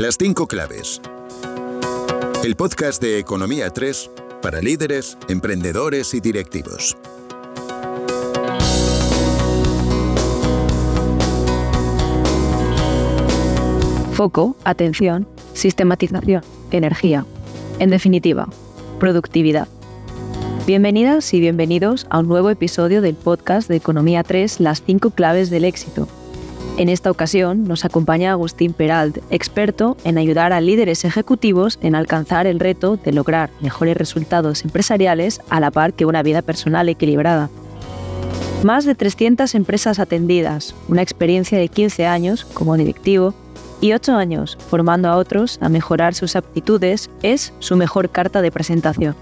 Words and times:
Las 0.00 0.16
cinco 0.16 0.46
claves. 0.46 1.02
El 2.42 2.56
podcast 2.56 3.02
de 3.02 3.18
Economía 3.18 3.68
3 3.68 4.10
para 4.40 4.62
líderes, 4.62 5.18
emprendedores 5.28 6.14
y 6.14 6.20
directivos. 6.20 6.96
Foco, 14.14 14.56
atención, 14.64 15.28
sistematización, 15.52 16.44
energía. 16.70 17.26
En 17.78 17.90
definitiva, 17.90 18.48
productividad. 18.98 19.68
Bienvenidas 20.66 21.34
y 21.34 21.40
bienvenidos 21.40 22.06
a 22.08 22.20
un 22.20 22.28
nuevo 22.28 22.48
episodio 22.48 23.02
del 23.02 23.16
podcast 23.16 23.68
de 23.68 23.76
Economía 23.76 24.22
3, 24.22 24.60
Las 24.60 24.82
cinco 24.82 25.10
claves 25.10 25.50
del 25.50 25.66
éxito 25.66 26.08
en 26.80 26.88
esta 26.88 27.10
ocasión 27.10 27.64
nos 27.64 27.84
acompaña 27.84 28.32
Agustín 28.32 28.72
Peralt, 28.72 29.18
experto 29.28 29.98
en 30.02 30.16
ayudar 30.16 30.54
a 30.54 30.62
líderes 30.62 31.04
ejecutivos 31.04 31.78
en 31.82 31.94
alcanzar 31.94 32.46
el 32.46 32.58
reto 32.58 32.96
de 32.96 33.12
lograr 33.12 33.50
mejores 33.60 33.98
resultados 33.98 34.64
empresariales 34.64 35.42
a 35.50 35.60
la 35.60 35.70
par 35.70 35.92
que 35.92 36.06
una 36.06 36.22
vida 36.22 36.40
personal 36.40 36.88
equilibrada. 36.88 37.50
Más 38.62 38.86
de 38.86 38.94
300 38.94 39.54
empresas 39.54 39.98
atendidas, 39.98 40.74
una 40.88 41.02
experiencia 41.02 41.58
de 41.58 41.68
15 41.68 42.06
años 42.06 42.46
como 42.46 42.78
directivo 42.78 43.34
y 43.82 43.92
8 43.92 44.14
años 44.14 44.56
formando 44.70 45.10
a 45.10 45.18
otros 45.18 45.58
a 45.60 45.68
mejorar 45.68 46.14
sus 46.14 46.34
aptitudes 46.34 47.10
es 47.22 47.52
su 47.58 47.76
mejor 47.76 48.08
carta 48.08 48.40
de 48.40 48.52
presentación. 48.52 49.14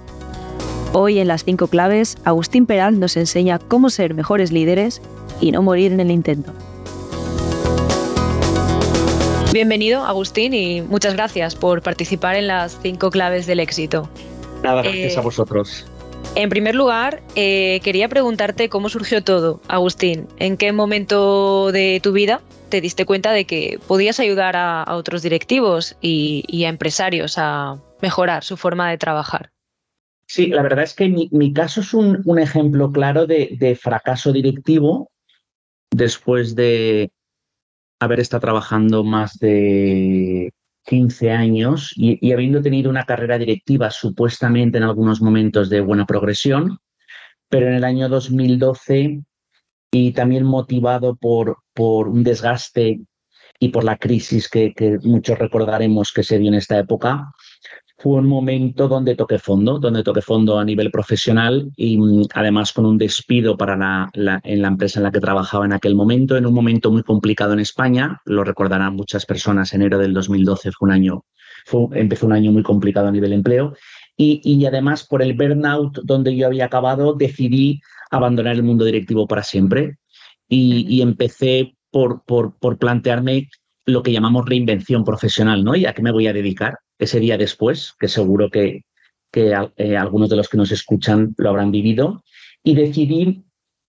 Hoy 0.93 1.19
en 1.19 1.27
las 1.27 1.43
5 1.43 1.67
claves, 1.67 2.19
Agustín 2.23 2.67
Peralt 2.67 2.99
nos 2.99 3.17
enseña 3.17 3.59
cómo 3.59 3.91
ser 3.91 4.15
mejores 4.15 4.53
líderes 4.53 5.03
y 5.41 5.51
no 5.51 5.61
morir 5.61 5.91
en 5.91 5.99
el 5.99 6.13
intento. 6.13 6.53
Bienvenido, 9.51 10.05
Agustín, 10.05 10.53
y 10.53 10.83
muchas 10.83 11.15
gracias 11.15 11.57
por 11.57 11.81
participar 11.81 12.37
en 12.37 12.49
las 12.49 12.79
cinco 12.83 13.11
claves 13.11 13.47
del 13.47 13.61
éxito. 13.61 14.11
Nada, 14.63 14.83
gracias 14.83 15.17
a 15.17 15.21
eh, 15.21 15.25
vosotros. 15.25 15.87
En 16.35 16.51
primer 16.51 16.75
lugar, 16.75 17.23
eh, 17.35 17.81
quería 17.83 18.11
preguntarte 18.11 18.69
cómo 18.69 18.91
surgió 18.91 19.25
todo, 19.25 19.63
Agustín. 19.67 20.29
¿En 20.39 20.59
qué 20.59 20.73
momento 20.73 21.73
de 21.73 21.99
tu 22.03 22.13
vida 22.13 22.43
te 22.69 22.83
diste 22.83 23.07
cuenta 23.07 23.33
de 23.33 23.47
que 23.47 23.81
podías 23.89 24.21
ayudar 24.21 24.55
a, 24.55 24.85
otros 24.95 25.23
directivos 25.23 25.97
y, 26.03 26.65
a 26.65 26.69
empresarios 26.69 27.39
a 27.39 27.81
mejorar 28.03 28.45
su 28.45 28.59
forma 28.59 28.91
de 28.91 28.99
trabajar? 28.99 29.51
Sí, 30.27 30.49
la 30.49 30.61
verdad 30.61 30.85
es 30.85 30.93
que 30.93 31.09
mi, 31.09 31.53
caso 31.55 31.81
es 31.81 31.95
un, 31.95 32.39
ejemplo 32.39 32.93
claro 32.93 33.27
de, 33.27 33.79
fracaso 33.81 34.31
directivo 34.31 35.11
después 35.91 36.55
de, 36.55 37.11
haber 38.01 38.21
estado 38.21 38.41
trabajando 38.41 39.05
más 39.05 39.39
de 39.39 40.53
15 40.85 41.31
años 41.31 41.93
y, 41.97 42.33
habiendo 42.33 42.63
tenido 42.63 42.91
una 42.91 43.05
carrera 43.05 43.39
directiva 43.39 43.91
supuestamente 43.91 44.79
en 44.79 44.85
algunos 44.85 45.21
momentos 45.21 45.69
de 45.69 45.81
buena 45.81 46.07
progresión, 46.07 46.79
pero 47.49 47.69
en 47.69 47.75
el 47.75 47.85
año 47.85 48.09
2012 48.09 49.21
y 49.91 50.13
también 50.13 50.45
motivado 50.45 51.17
por, 51.17 51.59
por 51.75 52.09
un 52.09 52.25
desgaste 52.25 53.01
y 53.61 53.69
por 53.69 53.85
la 53.85 53.97
crisis 53.97 54.49
que, 54.49 54.73
que, 54.73 54.99
muchos 55.03 55.39
recordaremos 55.39 56.13
que 56.13 56.23
se 56.23 56.39
dio 56.39 56.49
en 56.49 56.55
esta 56.55 56.79
época, 56.79 57.33
fue 57.99 58.21
un 58.21 58.27
momento 58.27 58.87
donde 58.87 59.17
toqué 59.17 59.41
fondo, 59.41 59.81
donde 59.81 60.05
toqué 60.05 60.23
fondo 60.23 60.59
a 60.59 60.65
nivel 60.65 60.91
profesional 60.93 61.69
y 61.77 61.99
mm, 61.99 62.27
además 62.33 62.73
con 62.73 62.87
un 62.87 62.97
despido 62.97 63.57
para 63.57 63.77
la, 63.77 64.41
en 64.45 64.63
la 64.63 64.69
empresa 64.69 65.01
en 65.01 65.05
la 65.05 65.11
que 65.11 65.19
trabajaba 65.19 65.65
en 65.65 65.73
aquel 65.73 65.97
momento, 65.97 66.37
en 66.37 66.47
un 66.47 66.55
momento 66.55 66.93
muy 66.93 67.03
complicado 67.03 67.55
en 67.55 67.61
España, 67.61 68.21
lo 68.25 68.45
recordarán 68.45 68.95
muchas 68.95 69.27
personas, 69.27 69.75
enero 69.75 69.99
del 69.99 70.15
2012 70.15 70.71
fue 70.71 70.87
un 70.87 70.93
año, 70.93 71.25
fue, 71.67 71.89
empezó 71.95 72.27
un 72.27 72.35
año 72.35 72.53
muy 72.53 72.63
complicado 72.63 73.09
a 73.09 73.13
nivel 73.13 73.33
empleo. 73.33 73.75
Y, 74.17 74.41
y 74.45 74.65
además 74.67 75.05
por 75.05 75.21
el 75.23 75.35
burnout 75.35 75.99
donde 76.05 76.37
yo 76.37 76.47
había 76.47 76.67
acabado 76.67 77.15
decidí 77.15 77.81
abandonar 78.11 78.55
el 78.55 78.63
mundo 78.63 78.85
directivo 78.85 79.27
para 79.27 79.43
siempre. 79.43 79.99
Y, 80.49 80.87
y 80.89 81.03
empecé 81.03 81.75
por, 81.91 82.23
por, 82.25 82.57
por 82.59 82.79
plantearme 82.79 83.49
lo 83.89 84.03
que 84.03 84.13
llamamos 84.13 84.47
reinvención 84.47 85.03
profesional, 85.03 85.65
¿no? 85.65 85.75
¿Y 85.75 85.87
a 85.87 85.95
qué 85.95 86.03
me 86.03 86.13
voy 86.13 86.27
a 86.27 86.35
dedicar 86.35 86.79
ese 86.99 87.21
día 87.21 87.39
después? 87.39 87.95
Que 87.99 88.07
seguro 88.07 88.51
que, 88.51 88.83
eh, 89.33 89.97
algunos 89.97 90.29
de 90.29 90.37
los 90.37 90.49
que 90.49 90.59
nos 90.59 90.71
escuchan 90.71 91.35
lo 91.39 91.49
habrán 91.49 91.71
vivido. 91.71 92.23
Y 92.63 92.75
decidí 92.75 93.45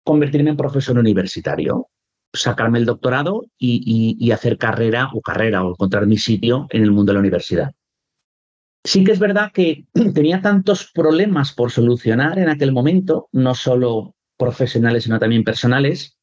convertirme 0.06 0.52
en 0.52 0.58
profesor 0.58 0.98
universitario, 0.98 1.88
sacarme 2.32 2.80
el 2.80 2.86
doctorado 2.86 3.48
y, 3.58 4.32
hacer 4.32 4.58
carrera 4.58 5.10
o 5.14 5.22
carrera 5.22 5.66
o 5.66 5.72
encontrar 5.72 6.08
mi 6.08 6.18
sitio 6.18 6.68
en 6.70 6.84
el 6.84 6.92
mundo 6.92 7.12
de 7.12 7.16
la 7.16 7.20
universidad. 7.20 7.72
Sí 8.86 9.04
que 9.04 9.12
es 9.12 9.20
verdad 9.20 9.52
que 9.54 9.86
tenía 10.14 10.42
tantos 10.42 10.90
problemas 10.94 11.52
por 11.52 11.72
solucionar 11.72 12.40
en 12.40 12.48
aquel 12.48 12.72
momento, 12.72 13.28
no 13.34 13.54
solo 13.54 14.16
profesionales, 14.38 15.04
sino 15.04 15.20
también 15.20 15.44
personales, 15.44 16.19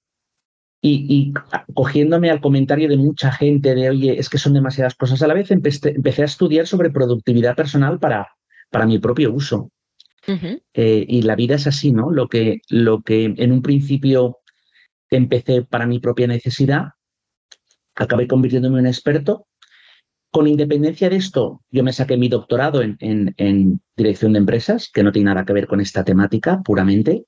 y, 0.80 1.32
cogiéndome 1.74 2.30
al 2.30 2.40
comentario 2.40 2.88
de 2.88 2.96
mucha 2.96 3.32
gente 3.32 3.74
de, 3.74 3.90
oye, 3.90 4.18
es 4.18 4.28
que 4.28 4.38
son 4.38 4.52
demasiadas 4.52 4.94
cosas 4.94 5.22
a 5.22 5.26
la 5.26 5.34
vez, 5.34 5.50
empecé, 5.50 6.22
a 6.22 6.24
estudiar 6.24 6.66
sobre 6.66 6.90
productividad 6.90 7.56
personal 7.56 7.98
para, 7.98 8.28
para 8.70 8.86
mi 8.86 8.98
propio 8.98 9.32
uso. 9.32 9.70
Eh, 10.74 11.04
y 11.08 11.22
la 11.22 11.36
vida 11.36 11.54
es 11.54 11.66
así, 11.66 11.92
¿no? 11.92 12.10
Lo 12.10 12.28
que, 12.28 12.60
lo 12.68 13.02
que 13.02 13.32
en 13.36 13.52
un 13.52 13.62
principio 13.62 14.38
empecé 15.10 15.62
para 15.62 15.86
mi 15.86 16.00
propia 16.00 16.26
necesidad, 16.26 16.90
acabé 17.94 18.26
convirtiéndome 18.26 18.78
en 18.78 18.86
un 18.86 18.86
experto. 18.88 19.46
Con 20.32 20.48
independencia 20.48 21.08
de 21.08 21.16
esto, 21.16 21.62
yo 21.70 21.84
me 21.84 21.92
saqué 21.92 22.16
mi 22.16 22.28
doctorado 22.28 22.82
en, 22.82 22.96
en 22.98 23.80
dirección 23.96 24.32
de 24.32 24.40
empresas, 24.40 24.90
que 24.92 25.02
no 25.02 25.12
tiene 25.12 25.30
nada 25.30 25.44
que 25.44 25.52
ver 25.52 25.66
con 25.66 25.80
esta 25.80 26.04
temática 26.04 26.60
puramente 26.62 27.24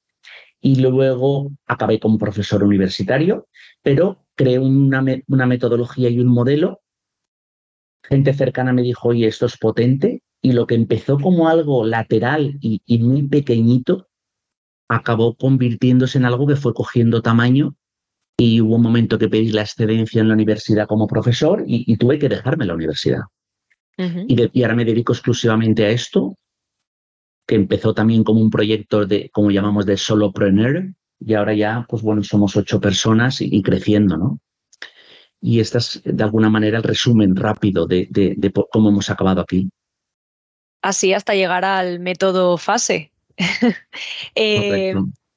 y 0.60 0.76
luego 0.76 1.52
acabé 1.66 2.00
como 2.00 2.18
profesor 2.18 2.64
universitario, 2.64 3.48
pero 3.82 4.24
creé 4.34 4.58
una, 4.58 5.04
una 5.28 5.46
metodología 5.46 6.08
y 6.08 6.20
un 6.20 6.28
modelo. 6.28 6.80
Gente 8.02 8.32
cercana 8.34 8.72
me 8.72 8.82
dijo, 8.82 9.08
oye, 9.08 9.26
esto 9.26 9.46
es 9.46 9.56
potente, 9.58 10.22
y 10.40 10.52
lo 10.52 10.66
que 10.66 10.74
empezó 10.74 11.18
como 11.18 11.48
algo 11.48 11.84
lateral 11.84 12.58
y, 12.60 12.80
muy 12.98 13.26
pequeñito, 13.28 14.08
acabó 14.88 15.36
convirtiéndose 15.36 16.18
en 16.18 16.24
algo 16.24 16.46
que 16.46 16.56
fue 16.56 16.72
cogiendo 16.74 17.22
tamaño 17.22 17.74
y 18.36 18.60
hubo 18.60 18.76
un 18.76 18.82
momento 18.82 19.18
que 19.18 19.28
pedí 19.28 19.50
la 19.50 19.62
excedencia 19.62 20.20
en 20.20 20.28
la 20.28 20.34
universidad 20.34 20.86
como 20.86 21.08
profesor 21.08 21.64
y, 21.66 21.96
tuve 21.96 22.18
que 22.18 22.28
dejarme 22.28 22.66
la 22.66 22.74
universidad. 22.74 23.22
y, 23.96 24.58
y, 24.58 24.62
ahora 24.62 24.76
me 24.76 24.84
dedico 24.84 25.12
exclusivamente 25.12 25.84
a 25.84 25.90
esto 25.90 26.37
que 27.48 27.54
empezó 27.54 27.94
también 27.94 28.24
como 28.24 28.42
un 28.42 28.50
proyecto 28.50 29.06
de, 29.06 29.30
como 29.30 29.50
llamamos, 29.50 29.86
de 29.86 29.96
solopreneur, 29.96 30.92
y 31.18 31.34
ahora 31.34 31.54
ya, 31.54 31.86
pues 31.88 32.02
bueno, 32.02 32.22
somos 32.22 32.54
ocho 32.56 32.78
personas 32.78 33.40
y, 33.40 33.62
creciendo, 33.62 34.18
¿no? 34.18 34.38
Y 35.40 35.60
este 35.60 35.78
es, 35.78 36.02
de 36.04 36.22
alguna 36.22 36.50
manera, 36.50 36.76
el 36.76 36.84
resumen 36.84 37.34
rápido 37.34 37.86
de, 37.86 38.06
de, 38.10 38.52
cómo 38.70 38.90
hemos 38.90 39.08
acabado 39.08 39.40
aquí. 39.40 39.70
Así 40.82 41.14
hasta 41.14 41.34
llegar 41.34 41.64
al 41.64 41.98
método 41.98 42.58
FASE. 42.58 43.12
Eh, 44.34 44.94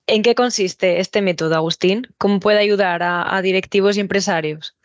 ¿En 0.07 0.21
qué 0.23 0.35
consiste 0.35 0.99
este 0.99 1.21
método, 1.21 1.55
Agustín? 1.55 2.07
¿Cómo 2.17 2.39
puede 2.39 2.59
ayudar 2.59 3.01
a, 3.03 3.35
a 3.35 3.41
directivos 3.41 3.95
y 3.95 4.01
empresarios? 4.01 4.75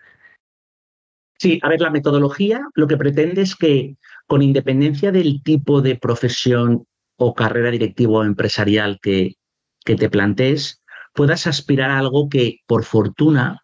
Sí, 1.39 1.59
a 1.63 1.69
ver, 1.69 1.81
la 1.81 1.91
metodología 1.91 2.61
lo 2.75 2.87
que 2.87 2.97
pretende 2.97 3.43
es 3.43 3.57
que, 3.57 3.97
con 4.27 4.43
independencia 4.43 5.11
del 5.13 5.43
tipo 5.43 5.83
de 5.83 5.97
profesión 5.97 6.87
o 7.17 7.35
carrera 7.35 7.71
directiva 7.71 8.19
o 8.19 8.25
empresarial 8.25 8.99
que, 9.01 9.37
que 9.85 9.97
te 9.97 10.11
plantees, 10.11 10.83
puedas 11.15 11.47
aspirar 11.47 11.91
a 11.91 11.99
algo 11.99 12.29
que, 12.29 12.61
por 12.67 12.85
fortuna, 12.85 13.63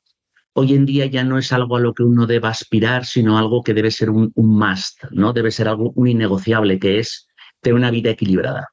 hoy 0.55 0.75
en 0.75 0.87
día 0.87 1.07
ya 1.07 1.25
no 1.25 1.39
es 1.39 1.53
algo 1.53 1.77
a 1.77 1.81
lo 1.81 1.95
que 1.95 2.03
uno 2.03 2.27
deba 2.27 2.49
aspirar, 2.49 3.05
sino 3.05 3.39
algo 3.39 3.63
que 3.63 3.75
debe 3.75 3.91
ser 3.91 4.11
un, 4.11 4.33
un 4.35 4.59
must, 4.59 5.05
¿no? 5.11 5.33
Debe 5.33 5.51
ser 5.51 5.69
algo 5.69 5.93
muy 5.97 6.13
innegociable, 6.13 6.79
que 6.79 6.99
es 6.99 7.29
tener 7.61 7.77
una 7.77 7.91
vida 7.91 8.11
equilibrada. 8.11 8.69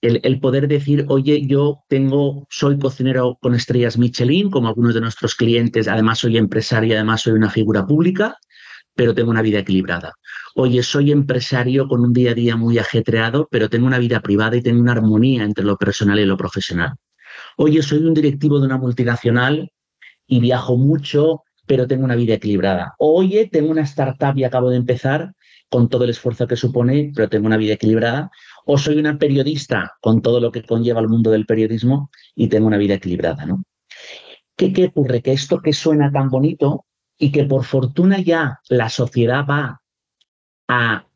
El, 0.00 0.20
el, 0.22 0.38
poder 0.38 0.68
decir, 0.68 1.06
oye, 1.08 1.46
yo 1.46 1.82
tengo, 1.88 2.46
soy 2.50 2.78
cocinero 2.78 3.38
con 3.40 3.54
estrellas 3.54 3.96
Michelin, 3.96 4.50
como 4.50 4.68
algunos 4.68 4.94
de 4.94 5.00
nuestros 5.00 5.34
clientes, 5.34 5.88
además 5.88 6.18
soy 6.18 6.36
empresario, 6.36 6.94
además 6.94 7.22
soy 7.22 7.32
una 7.32 7.48
figura 7.48 7.86
pública, 7.86 8.36
pero 8.94 9.14
tengo 9.14 9.30
una 9.30 9.42
vida 9.42 9.58
equilibrada. 9.58 10.14
Oye, 10.54 10.82
soy 10.82 11.10
empresario 11.10 11.88
con 11.88 12.00
un 12.00 12.12
día 12.12 12.30
a 12.30 12.34
día 12.34 12.56
muy 12.56 12.78
ajetreado, 12.78 13.48
pero 13.50 13.68
tengo 13.68 13.86
una 13.86 13.98
vida 13.98 14.20
privada 14.20 14.56
y 14.56 14.62
tengo 14.62 14.80
una 14.80 14.92
armonía 14.92 15.44
entre 15.44 15.64
lo 15.64 15.76
personal 15.76 16.18
y 16.18 16.24
lo 16.24 16.36
profesional. 16.36 16.94
Oye, 17.56 17.82
soy 17.82 17.98
un 17.98 18.14
directivo 18.14 18.60
de 18.60 18.66
una 18.66 18.78
multinacional 18.78 19.70
y 20.26 20.40
viajo 20.40 20.76
mucho, 20.76 21.42
pero 21.66 21.86
tengo 21.86 22.04
una 22.04 22.14
vida 22.14 22.34
equilibrada. 22.34 22.94
Oye, 22.98 23.48
tengo 23.50 23.70
una 23.70 23.82
startup 23.82 24.36
y 24.36 24.44
acabo 24.44 24.70
de 24.70 24.76
empezar 24.76 25.32
con 25.68 25.88
todo 25.88 26.04
el 26.04 26.10
esfuerzo 26.10 26.46
que 26.46 26.56
supone, 26.56 27.12
pero 27.14 27.28
tengo 27.28 27.46
una 27.46 27.56
vida 27.56 27.74
equilibrada. 27.74 28.30
O 28.64 28.78
soy 28.78 28.96
una 28.98 29.18
periodista 29.18 29.92
con 30.00 30.22
todo 30.22 30.40
lo 30.40 30.52
que 30.52 30.62
conlleva 30.62 31.00
el 31.00 31.08
mundo 31.08 31.30
del 31.30 31.46
periodismo 31.46 32.10
y 32.34 32.48
tengo 32.48 32.66
una 32.66 32.78
vida 32.78 32.94
equilibrada, 32.94 33.44
¿no? 33.44 33.64
¿Qué, 34.56 34.72
qué 34.72 34.86
ocurre? 34.86 35.20
Que 35.20 35.32
esto 35.32 35.60
que 35.60 35.72
suena 35.72 36.12
tan 36.12 36.28
bonito 36.28 36.86
y 37.18 37.32
que 37.32 37.44
por 37.44 37.64
fortuna 37.64 38.20
ya 38.20 38.60
la 38.68 38.88
sociedad 38.88 39.44
va 39.48 39.80
a, 40.68 41.06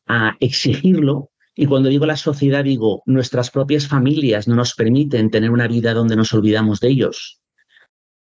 exigirlo. 0.40 1.30
Y 1.54 1.66
cuando 1.66 1.90
digo 1.90 2.06
la 2.06 2.16
sociedad, 2.16 2.64
digo, 2.64 3.02
nuestras 3.04 3.50
propias 3.50 3.86
familias 3.86 4.48
no 4.48 4.54
nos 4.54 4.74
permiten 4.74 5.30
tener 5.30 5.50
una 5.50 5.68
vida 5.68 5.92
donde 5.92 6.16
nos 6.16 6.32
olvidamos 6.32 6.80
de 6.80 6.88
ellos. 6.88 7.42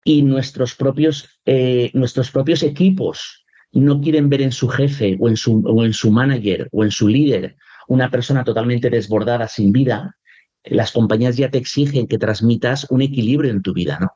Y 0.04 0.24
nuestros 0.24 0.75
propios, 0.75 1.39
eh, 1.45 1.89
nuestros 1.94 2.31
propios 2.31 2.63
equipos 2.63 3.45
no 3.71 4.01
quieren 4.01 4.27
ver 4.27 4.42
en 4.42 4.51
su 4.51 4.68
jefe 4.68 5.16
o 5.21 5.30
en 5.30 5.38
su, 5.38 5.62
o 5.66 5.86
en 5.86 5.94
su 5.94 6.12
manager 6.12 6.68
o 6.71 6.83
en 6.83 6.92
su 6.92 7.07
líder 7.07 7.56
una 7.89 8.12
persona 8.12 8.44
totalmente 8.44 8.89
desbordada, 8.89 9.48
sin 9.48 9.71
vida, 9.71 10.16
las 10.63 10.92
compañías 10.92 11.38
ya 11.38 11.50
te 11.50 11.57
exigen 11.57 12.07
que 12.07 12.19
transmitas 12.19 12.86
un 12.92 13.01
equilibrio 13.01 13.51
en 13.51 13.63
tu 13.63 13.74
vida, 13.74 13.98
¿no? 14.00 14.12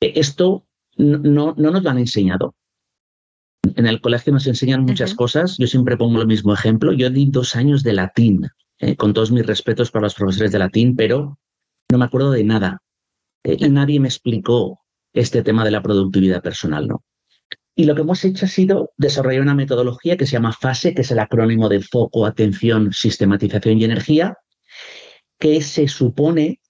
Esto 0.00 0.66
no, 0.96 1.54
no 1.56 1.70
nos 1.70 1.82
lo 1.82 1.90
han 1.90 1.98
enseñado. 1.98 2.54
En 3.76 3.86
el 3.86 4.00
colegio 4.00 4.32
nos 4.32 4.46
enseñan 4.46 4.82
muchas 4.82 5.14
cosas. 5.14 5.56
Yo 5.58 5.66
siempre 5.66 5.96
pongo 5.96 6.20
el 6.20 6.26
mismo 6.26 6.52
ejemplo. 6.52 6.92
Yo 6.92 7.10
di 7.10 7.26
dos 7.30 7.56
años 7.56 7.82
de 7.82 7.92
latín, 7.92 8.48
eh, 8.78 8.96
con 8.96 9.12
todos 9.12 9.30
mis 9.30 9.46
respetos 9.46 9.90
para 9.90 10.04
los 10.04 10.14
profesores 10.14 10.52
de 10.52 10.58
latín, 10.58 10.96
pero 10.96 11.38
no 11.90 11.98
me 11.98 12.04
acuerdo 12.04 12.32
de 12.32 12.44
nada. 12.44 12.82
Eh, 13.44 13.56
y 13.58 13.68
nadie 13.68 14.00
me 14.00 14.08
explicó 14.08 14.80
este 15.12 15.42
tema 15.42 15.64
de 15.64 15.70
la 15.70 15.82
productividad 15.82 16.42
personal, 16.42 16.88
¿no? 16.88 17.04
Y 17.74 17.84
lo 17.84 17.94
que 17.94 18.02
hemos 18.02 18.22
hecho 18.24 18.44
ha 18.44 18.48
sido 18.48 18.92
desarrollar 18.98 19.40
una 19.40 19.54
metodología 19.54 20.16
que 20.16 20.26
se 20.26 20.32
llama 20.32 20.52
FASE, 20.52 20.94
que 20.94 21.02
es 21.02 21.10
el 21.10 21.18
acrónimo 21.18 21.68
de 21.70 21.80
foco, 21.80 22.26
atención, 22.26 22.92
sistematización 22.92 23.78
y 23.78 23.84
energía, 23.84 24.36
que 25.38 25.62
se 25.62 25.88
supone 25.88 26.60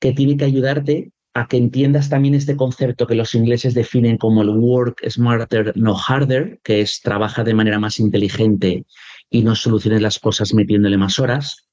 que 0.00 0.12
tiene 0.12 0.36
que 0.36 0.44
ayudarte 0.44 1.12
a 1.36 1.46
que 1.48 1.58
entiendas 1.58 2.08
también 2.08 2.34
este 2.34 2.56
concepto 2.56 3.06
que 3.06 3.14
los 3.14 3.34
ingleses 3.34 3.74
definen 3.74 4.16
como 4.16 4.40
el 4.40 4.48
work 4.48 5.06
smarter, 5.06 5.76
no 5.76 5.94
harder, 5.94 6.58
que 6.64 6.80
es 6.80 7.02
trabaja 7.02 7.44
de 7.44 7.52
manera 7.52 7.78
más 7.78 8.00
inteligente 8.00 8.86
y 9.28 9.42
no 9.42 9.54
soluciones 9.54 10.00
las 10.00 10.18
cosas 10.18 10.54
metiéndole 10.54 10.96
más 10.96 11.18
horas. 11.18 11.68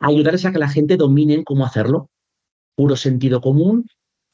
Ayudarles 0.00 0.46
a 0.46 0.52
que 0.52 0.58
la 0.58 0.70
gente 0.70 0.96
dominen 0.96 1.44
cómo 1.44 1.66
hacerlo. 1.66 2.08
Puro 2.74 2.96
sentido 2.96 3.42
común, 3.42 3.90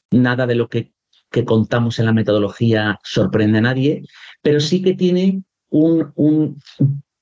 nada 0.09 0.47
de 0.47 0.55
lo 0.55 0.69
que, 0.69 0.93
que 1.29 1.43
contamos 1.43 1.99
en 1.99 2.05
la 2.05 2.13
metodología 2.13 2.99
sorprende 3.03 3.57
a 3.57 3.61
nadie, 3.61 4.03
pero 4.41 4.61
sí 4.61 4.81
que 4.81 4.93
tiene 4.93 5.43
un, 5.69 6.13
un 6.15 6.61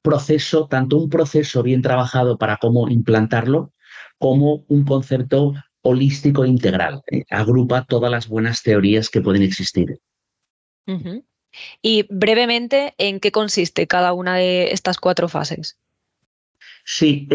proceso, 0.03 0.68
tanto 0.68 1.00
un 1.00 1.09
proceso 1.09 1.63
bien 1.63 1.81
trabajado 1.81 2.38
para 2.38 2.57
cómo 2.57 2.89
implantarlo, 2.89 3.74
como 4.19 4.65
un 4.68 4.86
concepto 4.86 5.56
holístico 5.81 6.45
integral. 6.45 7.01
Eh, 7.12 7.24
agrupa 7.30 7.86
todas 7.86 8.12
las 8.12 8.28
buenas 8.28 8.63
teorías 8.63 9.10
que 9.10 9.22
pueden 9.22 9.44
existir. 9.44 10.00
Y 11.81 12.06
brevemente, 12.10 12.94
¿en 12.98 13.19
qué 13.19 13.31
consiste 13.31 13.88
cada 13.88 14.13
una 14.13 14.36
de 14.36 14.72
estas 14.72 14.98
cuatro 14.98 15.30
fases? 15.30 15.78
Sí, 16.83 17.28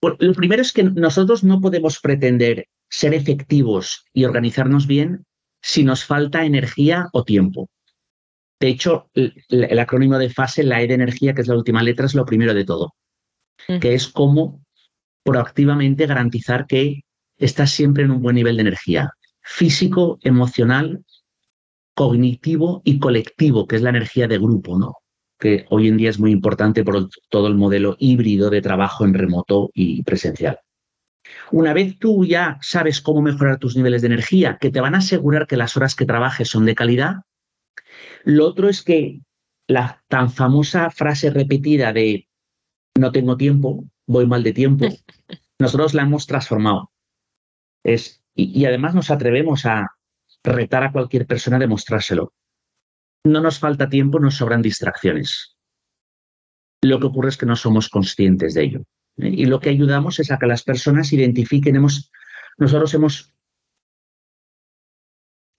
lo 0.00 0.34
primero 0.34 0.62
es 0.62 0.72
que 0.72 0.82
nosotros 0.82 1.44
no 1.44 1.60
podemos 1.60 2.00
pretender 2.00 2.68
ser 2.90 3.14
efectivos 3.14 4.04
y 4.12 4.24
organizarnos 4.24 4.86
bien 4.86 5.24
si 5.62 5.84
nos 5.84 6.04
falta 6.04 6.44
energía 6.44 7.08
o 7.12 7.24
tiempo. 7.24 7.70
De 8.60 8.68
hecho, 8.68 9.10
el, 9.14 9.78
acrónimo 9.78 10.18
de 10.18 10.30
fase, 10.30 10.62
la 10.62 10.82
E 10.82 10.86
de 10.86 10.94
energía, 10.94 11.34
que 11.34 11.42
es 11.42 11.48
la 11.48 11.56
última 11.56 11.82
letra, 11.82 12.06
es 12.06 12.14
lo 12.14 12.24
primero 12.24 12.54
de 12.54 12.64
todo, 12.64 12.94
que 13.80 13.94
es 13.94 14.08
cómo 14.08 14.62
proactivamente 15.24 16.06
garantizar 16.06 16.66
que 16.66 17.02
estás 17.36 17.70
siempre 17.70 18.04
en 18.04 18.10
un 18.10 18.22
buen 18.22 18.36
nivel 18.36 18.56
de 18.56 18.62
energía 18.62 19.12
físico, 19.40 20.18
emocional, 20.22 21.04
cognitivo 21.94 22.82
y 22.84 22.98
colectivo, 22.98 23.66
que 23.66 23.76
es 23.76 23.82
la 23.82 23.90
energía 23.90 24.28
de 24.28 24.38
grupo, 24.38 24.78
¿no? 24.78 24.94
que 25.42 25.66
hoy 25.70 25.88
en 25.88 25.96
día 25.96 26.08
es 26.08 26.20
muy 26.20 26.30
importante 26.30 26.84
por 26.84 27.08
todo 27.28 27.48
el 27.48 27.56
modelo 27.56 27.96
híbrido 27.98 28.48
de 28.48 28.62
trabajo 28.62 29.04
en 29.04 29.12
remoto 29.12 29.70
y 29.74 30.04
presencial. 30.04 30.60
Una 31.50 31.72
vez 31.72 31.98
tú 31.98 32.24
ya 32.24 32.58
sabes 32.62 33.00
cómo 33.00 33.22
mejorar 33.22 33.58
tus 33.58 33.76
niveles 33.76 34.02
de 34.02 34.06
energía, 34.06 34.56
que 34.60 34.70
te 34.70 34.80
van 34.80 34.94
a 34.94 34.98
asegurar 34.98 35.48
que 35.48 35.56
las 35.56 35.76
horas 35.76 35.96
que 35.96 36.06
trabajes 36.06 36.48
son 36.48 36.64
de 36.64 36.76
calidad, 36.76 37.16
lo 38.22 38.46
otro 38.46 38.68
es 38.68 38.82
que 38.82 39.20
la 39.66 40.04
tan 40.06 40.30
famosa 40.30 40.90
frase 40.90 41.30
repetida 41.30 41.92
de 41.92 42.28
no 42.96 43.10
tengo 43.10 43.36
tiempo, 43.36 43.84
voy 44.12 44.26
mal 44.26 44.42
de 44.42 44.52
tiempo, 44.52 44.86
nosotros 45.58 45.94
la 45.94 46.02
hemos 46.02 46.26
transformado. 46.26 46.92
Es, 47.84 48.22
y, 48.34 48.64
además 48.64 48.94
nos 48.94 49.10
atrevemos 49.10 49.66
a 49.66 49.88
retar 50.44 50.84
a 50.84 50.92
cualquier 50.92 51.26
persona 51.26 51.56
a 51.56 51.60
demostrárselo. 51.60 52.32
No 53.24 53.40
nos 53.40 53.58
falta 53.58 53.88
tiempo, 53.88 54.18
nos 54.18 54.36
sobran 54.36 54.62
distracciones. 54.62 55.56
Lo 56.82 56.98
que 56.98 57.06
ocurre 57.06 57.30
es 57.30 57.36
que 57.36 57.46
no 57.46 57.56
somos 57.56 57.88
conscientes 57.88 58.54
de 58.54 58.64
ello. 58.64 58.80
¿eh? 59.18 59.28
Y 59.28 59.44
lo 59.46 59.60
que 59.60 59.70
ayudamos 59.70 60.18
es 60.18 60.30
a 60.30 60.38
que 60.38 60.46
las 60.46 60.62
personas 60.62 61.12
identifiquen, 61.12 61.76
hemos, 61.76 62.10
nosotros 62.58 62.92
hemos 62.94 63.31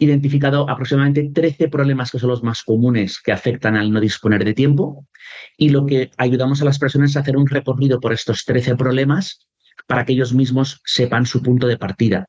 identificado 0.03 0.69
aproximadamente 0.69 1.29
13 1.33 1.67
problemas 1.69 2.11
que 2.11 2.19
son 2.19 2.29
los 2.29 2.43
más 2.43 2.63
comunes 2.63 3.19
que 3.19 3.31
afectan 3.31 3.75
al 3.75 3.91
no 3.91 3.99
disponer 3.99 4.43
de 4.43 4.53
tiempo 4.53 5.07
y 5.57 5.69
lo 5.69 5.85
que 5.85 6.11
ayudamos 6.17 6.61
a 6.61 6.65
las 6.65 6.79
personas 6.79 7.11
es 7.11 7.17
hacer 7.17 7.37
un 7.37 7.47
recorrido 7.47 7.99
por 7.99 8.13
estos 8.13 8.45
13 8.45 8.75
problemas 8.75 9.47
para 9.87 10.05
que 10.05 10.13
ellos 10.13 10.33
mismos 10.33 10.81
sepan 10.85 11.25
su 11.25 11.41
punto 11.41 11.67
de 11.67 11.77
partida. 11.77 12.27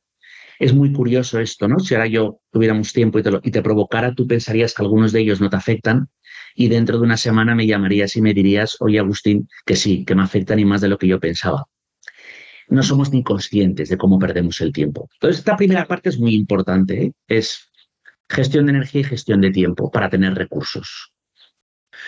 Es 0.57 0.73
muy 0.73 0.93
curioso 0.93 1.39
esto, 1.39 1.67
¿no? 1.67 1.79
Si 1.79 1.95
ahora 1.95 2.07
yo 2.07 2.39
tuviéramos 2.51 2.93
tiempo 2.93 3.19
y 3.19 3.23
te, 3.23 3.31
te 3.31 3.61
provocara, 3.61 4.13
tú 4.15 4.25
pensarías 4.25 4.73
que 4.73 4.83
algunos 4.83 5.11
de 5.11 5.19
ellos 5.19 5.41
no 5.41 5.49
te 5.49 5.57
afectan 5.57 6.07
y 6.55 6.69
dentro 6.69 6.97
de 6.97 7.03
una 7.03 7.17
semana 7.17 7.55
me 7.55 7.67
llamarías 7.67 8.15
y 8.15 8.21
me 8.21 8.33
dirías, 8.33 8.77
oye 8.79 8.99
Agustín, 8.99 9.49
que 9.65 9.75
sí, 9.75 10.05
que 10.05 10.15
me 10.15 10.23
afectan 10.23 10.59
y 10.59 10.65
más 10.65 10.81
de 10.81 10.87
lo 10.87 10.97
que 10.97 11.07
yo 11.07 11.19
pensaba 11.19 11.65
no 12.67 12.83
somos 12.83 13.11
ni 13.11 13.23
conscientes 13.23 13.89
de 13.89 13.97
cómo 13.97 14.19
perdemos 14.19 14.61
el 14.61 14.71
tiempo. 14.71 15.09
Entonces, 15.13 15.39
esta 15.39 15.57
primera 15.57 15.85
parte 15.85 16.09
es 16.09 16.19
muy 16.19 16.33
importante, 16.33 17.05
¿eh? 17.05 17.11
es 17.27 17.69
gestión 18.29 18.65
de 18.65 18.71
energía 18.71 19.01
y 19.01 19.05
gestión 19.05 19.41
de 19.41 19.51
tiempo 19.51 19.91
para 19.91 20.09
tener 20.09 20.33
recursos. 20.33 21.11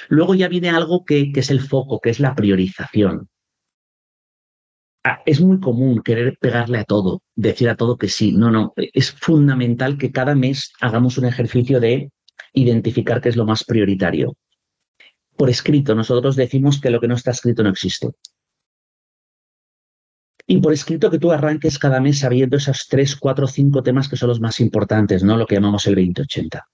Luego 0.10 0.36
ya 0.36 0.48
viene 0.48 0.70
algo 0.70 1.06
que, 1.06 1.32
que 1.32 1.40
es 1.42 1.50
el 1.50 1.62
foco, 1.62 2.00
que 2.00 2.10
es 2.10 2.20
la 2.20 2.36
priorización. 2.36 3.30
Ah, 5.04 5.22
es 5.26 5.40
muy 5.40 5.60
común 5.60 6.02
querer 6.04 6.38
pegarle 6.40 6.80
a 6.80 6.84
todo, 6.84 7.22
decir 7.36 7.70
a 7.70 7.76
todo 7.76 7.98
que 7.98 8.10
sí. 8.10 8.34
No, 8.34 8.52
no, 8.52 8.74
es 8.76 9.12
fundamental 9.12 9.98
que 9.98 10.12
cada 10.12 10.36
mes 10.36 10.74
hagamos 10.82 11.18
un 11.18 11.26
ejercicio 11.26 11.80
de 11.80 12.12
identificar 12.54 13.22
qué 13.22 13.30
es 13.30 13.38
lo 13.38 13.46
más 13.46 13.64
prioritario. 13.64 14.36
Por 15.38 15.50
escrito, 15.50 15.96
nosotros 15.96 16.36
decimos 16.36 16.82
que 16.82 16.90
lo 16.90 17.00
que 17.00 17.08
no 17.08 17.16
está 17.16 17.32
escrito 17.32 17.64
no 17.64 17.70
existe 17.70 18.10
y 20.50 20.62
por 20.62 20.72
escrito 20.72 21.12
que 21.12 21.20
tú 21.20 21.32
arranques 21.34 21.78
cada 21.78 22.00
mes 22.00 22.20
sabiendo 22.20 22.56
esos 22.56 22.88
tres, 22.88 23.18
cuatro, 23.18 23.48
cinco 23.48 23.84
temas 23.84 24.08
que 24.08 24.16
son 24.16 24.30
los 24.30 24.40
más 24.40 24.62
importantes, 24.62 25.24
¿no? 25.24 25.36
Lo 25.36 25.46
que 25.46 25.56
llamamos 25.56 25.86
el 25.88 25.96
2080. 25.96 26.66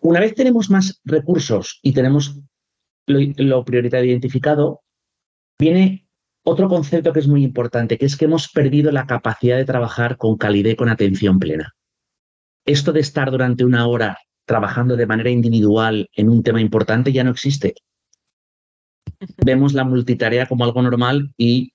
Una 0.00 0.20
vez 0.20 0.34
tenemos 0.34 0.70
más 0.70 1.00
recursos 1.04 1.78
y 1.82 1.92
tenemos 1.92 2.40
lo, 3.06 3.64
prioritario 3.64 4.10
identificado, 4.10 4.80
viene 5.58 6.08
otro 6.44 6.68
concepto 6.68 7.12
que 7.12 7.20
es 7.20 7.28
muy 7.28 7.44
importante, 7.44 7.98
que 7.98 8.06
es 8.06 8.16
que 8.16 8.24
hemos 8.24 8.48
perdido 8.48 8.90
la 8.90 9.06
capacidad 9.06 9.58
de 9.58 9.64
trabajar 9.64 10.16
con 10.16 10.36
calidad 10.36 10.70
y 10.70 10.76
con 10.76 10.88
atención 10.88 11.38
plena. 11.38 11.74
Esto 12.64 12.92
de 12.92 13.00
estar 13.00 13.30
durante 13.30 13.64
una 13.64 13.86
hora 13.86 14.18
trabajando 14.46 14.96
de 14.96 15.06
manera 15.06 15.30
individual 15.30 16.08
en 16.14 16.30
un 16.30 16.42
tema 16.42 16.60
importante 16.60 17.12
ya 17.12 17.22
no 17.22 17.32
existe. 17.32 17.74
Vemos 19.44 19.74
la 19.74 19.84
multitarea 19.84 20.46
como 20.46 20.64
algo 20.64 20.82
normal 20.82 21.32
y 21.36 21.72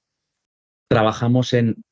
trabajamos 0.91 1.53
en 1.53 1.85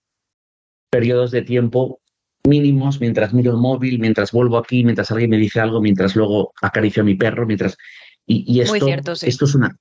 periodos 0.92 1.32
de 1.32 1.42
tiempo 1.42 2.02
mínimos, 2.46 3.00
mientras 3.00 3.34
miro 3.34 3.52
el 3.52 3.58
móvil, 3.58 3.98
mientras 3.98 4.34
vuelvo 4.34 4.58
aquí, 4.58 4.84
mientras 4.84 5.10
alguien 5.10 5.30
me 5.30 5.38
dice 5.38 5.62
algo, 5.62 5.80
mientras 5.80 6.18
luego 6.18 6.52
acaricio 6.62 7.02
a 7.02 7.06
mi 7.06 7.16
perro, 7.16 7.46
mientras... 7.46 7.78
Y, 8.26 8.60
esto, 8.60 8.76
esto, 9.22 9.46
es 9.46 9.56
una, 9.56 9.76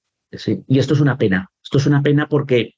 y 0.69 0.79
esto 0.79 0.95
es 0.95 1.01
una 1.01 1.19
pena. 1.19 1.51
Esto 1.63 1.79
es 1.79 1.87
una 1.87 2.01
pena 2.01 2.29
porque 2.29 2.75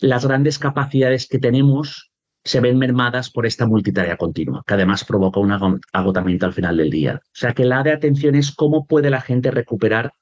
las 0.00 0.26
grandes 0.26 0.58
capacidades 0.58 1.28
que 1.28 1.38
tenemos 1.38 2.10
se 2.44 2.60
ven 2.60 2.78
mermadas 2.78 3.30
por 3.30 3.46
esta 3.46 3.66
multitarea 3.66 4.16
continua, 4.16 4.64
que 4.66 4.74
además 4.74 5.04
provoca 5.04 5.38
un 5.38 5.80
agotamiento 5.92 6.46
al 6.46 6.52
final 6.52 6.76
del 6.76 6.90
día. 6.90 7.20
O 7.24 7.28
sea 7.32 7.54
que 7.54 7.64
la 7.64 7.84
de 7.84 7.92
atención 7.92 8.34
es 8.34 8.52
cómo 8.52 8.86
puede 8.86 9.08
la 9.08 9.20
gente 9.20 9.52
recuperar 9.52 10.12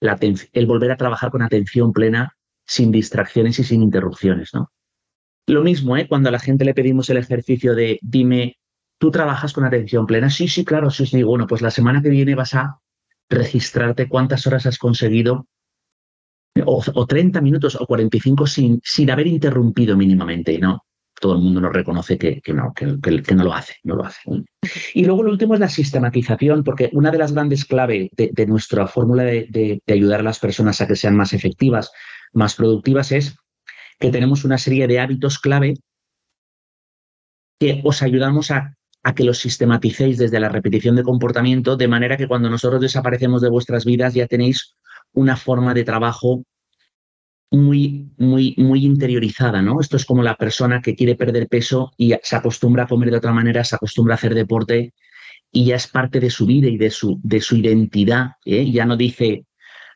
la 0.00 0.16
el 0.20 0.66
volver 0.66 0.92
a 0.92 0.96
trabajar 0.96 1.30
con 1.30 1.42
atención 1.42 1.92
plena, 1.92 2.36
sin 2.64 2.92
distracciones 2.92 3.58
y 3.58 3.64
sin 3.64 3.82
interrupciones, 3.82 4.54
¿no? 4.54 4.70
Lo 5.46 5.62
mismo, 5.62 5.96
¿eh? 5.96 6.08
cuando 6.08 6.28
a 6.28 6.32
la 6.32 6.38
gente 6.38 6.64
le 6.64 6.74
pedimos 6.74 7.08
el 7.10 7.18
ejercicio 7.18 7.74
de 7.74 7.98
dime, 8.02 8.56
¿tú 8.98 9.10
trabajas 9.10 9.52
con 9.52 9.64
atención 9.64 10.06
plena? 10.06 10.28
Sí, 10.30 10.48
sí, 10.48 10.64
claro, 10.64 10.90
sí, 10.90 11.06
sí. 11.06 11.22
Bueno, 11.22 11.46
pues 11.46 11.62
la 11.62 11.70
semana 11.70 12.02
que 12.02 12.08
viene 12.10 12.34
vas 12.34 12.54
a 12.54 12.80
registrarte 13.28 14.08
cuántas 14.08 14.46
horas 14.46 14.66
has 14.66 14.78
conseguido, 14.78 15.46
o, 16.64 17.06
30 17.06 17.40
minutos 17.40 17.76
o 17.78 17.86
45 17.86 18.46
sin, 18.46 18.80
sin 18.82 19.10
haber 19.10 19.26
interrumpido 19.26 19.96
mínimamente, 19.96 20.58
¿no? 20.58 20.86
todo 21.20 21.34
el 21.34 21.40
mundo 21.40 21.60
nos 21.60 21.72
reconoce 21.72 22.18
que, 22.18 22.42
no, 22.52 22.72
que, 22.74 22.86
no 23.34 23.44
lo 23.44 23.54
hace, 23.54 23.76
no 23.84 23.96
lo 23.96 24.04
hace. 24.04 24.20
Y 24.94 25.04
luego 25.04 25.22
lo 25.22 25.30
último 25.30 25.54
es 25.54 25.60
la 25.60 25.68
sistematización, 25.68 26.62
porque 26.62 26.90
una 26.92 27.10
de 27.10 27.18
las 27.18 27.32
grandes 27.32 27.64
claves 27.64 28.10
de, 28.12 28.46
nuestra 28.46 28.86
fórmula 28.86 29.24
de, 29.24 29.80
ayudar 29.86 30.20
a 30.20 30.24
las 30.24 30.38
personas 30.38 30.80
a 30.80 30.86
que 30.86 30.96
sean 30.96 31.16
más 31.16 31.32
efectivas, 31.32 31.90
más 32.32 32.54
productivas, 32.54 33.12
es 33.12 33.36
que 33.98 34.10
tenemos 34.10 34.44
una 34.44 34.58
serie 34.58 34.86
de 34.86 35.00
hábitos 35.00 35.38
clave 35.38 35.74
que 37.58 37.80
os 37.84 38.02
ayudamos 38.02 38.50
a, 38.50 38.74
que 39.14 39.24
los 39.24 39.38
sistematicéis 39.38 40.18
desde 40.18 40.40
la 40.40 40.48
repetición 40.48 40.96
de 40.96 41.04
comportamiento, 41.04 41.76
de 41.76 41.88
manera 41.88 42.16
que 42.16 42.26
cuando 42.26 42.50
nosotros 42.50 42.80
desaparecemos 42.80 43.40
de 43.40 43.48
vuestras 43.48 43.84
vidas 43.84 44.14
ya 44.14 44.26
tenéis 44.26 44.74
una 45.12 45.36
forma 45.36 45.72
de 45.74 45.84
trabajo 45.84 46.42
muy, 47.52 48.10
muy, 48.18 48.54
muy 48.58 48.84
interiorizada, 48.84 49.62
¿no? 49.62 49.80
Esto 49.80 49.96
es 49.96 50.04
como 50.04 50.24
la 50.24 50.36
persona 50.36 50.82
que 50.82 50.96
quiere 50.96 51.14
perder 51.14 51.46
peso 51.46 51.92
y 51.96 52.14
se 52.22 52.36
acostumbra 52.36 52.82
a 52.82 52.86
comer 52.88 53.10
de 53.10 53.18
otra 53.18 53.32
manera, 53.32 53.62
se 53.62 53.76
acostumbra 53.76 54.14
a 54.14 54.16
hacer 54.16 54.34
deporte 54.34 54.92
y 55.52 55.66
ya 55.66 55.76
es 55.76 55.86
parte 55.86 56.18
de 56.18 56.28
su 56.28 56.44
vida 56.44 56.68
y 56.68 56.76
de 56.76 56.90
su, 56.90 57.20
de 57.22 57.40
su 57.40 57.56
identidad. 57.56 58.32
¿eh? 58.44 58.70
Ya 58.70 58.84
no 58.84 58.96
dice, 58.96 59.46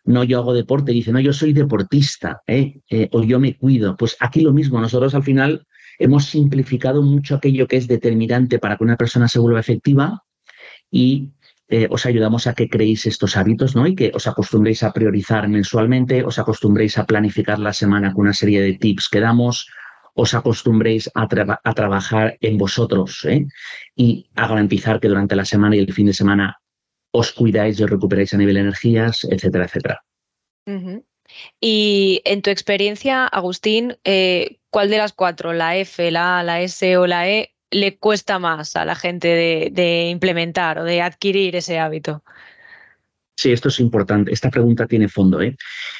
no, 0.05 0.25
yo 0.25 0.39
hago 0.39 0.55
deporte, 0.55 0.93
dice, 0.93 1.13
no, 1.13 1.21
yo 1.21 1.33
soy 1.33 1.53
deportista 1.53 2.43
¿eh? 2.47 2.81
Eh, 2.89 3.09
o 3.13 3.23
yo 3.23 3.39
me 3.39 3.57
cuido. 3.57 3.97
Pues 3.97 4.17
aquí 4.21 4.41
lo 4.41 4.53
mismo, 4.53 4.81
nosotros 4.81 5.15
al 5.15 5.23
final 5.23 5.67
hemos 5.99 6.27
simplificado 6.27 7.03
mucho 7.03 7.37
aquello 7.37 7.67
que 7.67 7.77
es 7.77 7.87
determinante 7.87 8.59
para 8.59 8.77
que 8.77 8.85
una 8.85 8.97
persona 8.97 9.29
se 9.29 9.39
vuelva 9.39 9.61
efectiva 9.61 10.23
y 10.91 11.33
eh, 11.69 11.87
os 11.91 12.07
ayudamos 12.07 12.47
a 12.47 12.55
que 12.55 12.69
creéis 12.69 13.07
estos 13.07 13.37
hábitos, 13.37 13.77
¿no? 13.77 13.87
Y 13.87 13.95
que 13.95 14.11
os 14.15 14.27
acostumbréis 14.27 14.83
a 14.83 14.93
priorizar 14.93 15.47
mensualmente, 15.49 16.25
os 16.25 16.39
acostumbréis 16.39 16.99
a 16.99 17.07
planificar 17.07 17.59
la 17.59 17.73
semana 17.73 18.13
con 18.13 18.23
una 18.23 18.33
serie 18.33 18.61
de 18.61 18.73
tips 18.73 19.09
que 19.09 19.21
damos, 19.21 19.69
os 20.15 20.35
acostumbréis 20.35 21.11
a, 21.15 21.29
trabajar 21.29 22.37
en 22.41 22.59
vosotros 22.59 23.27
y 23.95 24.29
a 24.35 24.49
garantizar 24.49 24.99
que 24.99 25.09
durante 25.09 25.37
la 25.37 25.45
semana 25.45 25.77
y 25.77 25.79
el 25.79 25.93
fin 25.93 26.07
de 26.07 26.13
semana 26.13 26.61
os 27.13 27.33
cuidáis 27.33 27.79
y 27.79 27.85
os 27.85 27.91
recuperáis 27.91 28.33
a 28.35 28.39
nivel 28.39 28.55
de 28.55 28.61
energías, 28.61 29.25
etcétera, 29.25 29.65
etcétera. 29.65 30.05
Y 31.61 32.23
en 32.25 32.43
tu 32.43 32.51
experiencia, 32.51 33.27
Agustín, 33.27 33.97
eh, 34.05 34.59
¿cuál 34.71 34.91
de 34.91 34.99
las 34.99 35.13
cuatro, 35.13 35.53
la 35.53 35.77
F, 35.77 36.11
la 36.11 36.41
A, 36.41 36.43
la 36.43 36.61
S 36.61 36.97
o 36.97 37.07
la 37.07 37.29
E, 37.29 37.55
le 37.71 37.99
cuesta 37.99 38.39
más 38.39 38.77
a 38.77 38.85
la 38.85 38.95
gente 38.95 39.29
de, 39.73 40.09
implementar 40.11 40.79
o 40.79 40.85
de 40.85 41.03
adquirir 41.03 41.57
ese 41.57 41.79
hábito? 41.79 42.23
Sí, 43.37 43.53
esto 43.53 43.69
es 43.69 43.81
importante. 43.81 44.33
Esta 44.33 44.51
pregunta 44.51 44.87
tiene 44.87 45.09
fondo. 45.09 45.41
¿eh? 45.41 45.57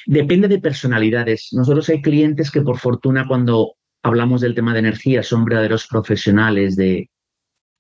Depende 0.07 0.47
de 0.47 0.59
personalidades. 0.59 1.49
Nosotros 1.53 1.89
hay 1.89 2.03
clientes 2.03 2.51
que 2.51 2.61
por 2.61 2.79
fortuna 2.79 3.27
cuando 3.27 3.77
hablamos 4.03 4.41
del 4.41 4.55
tema 4.55 4.73
de 4.73 4.81
energía 4.81 5.23
son 5.23 5.45
verdaderos 5.45 5.87
profesionales 5.87 6.77
de, 6.77 7.09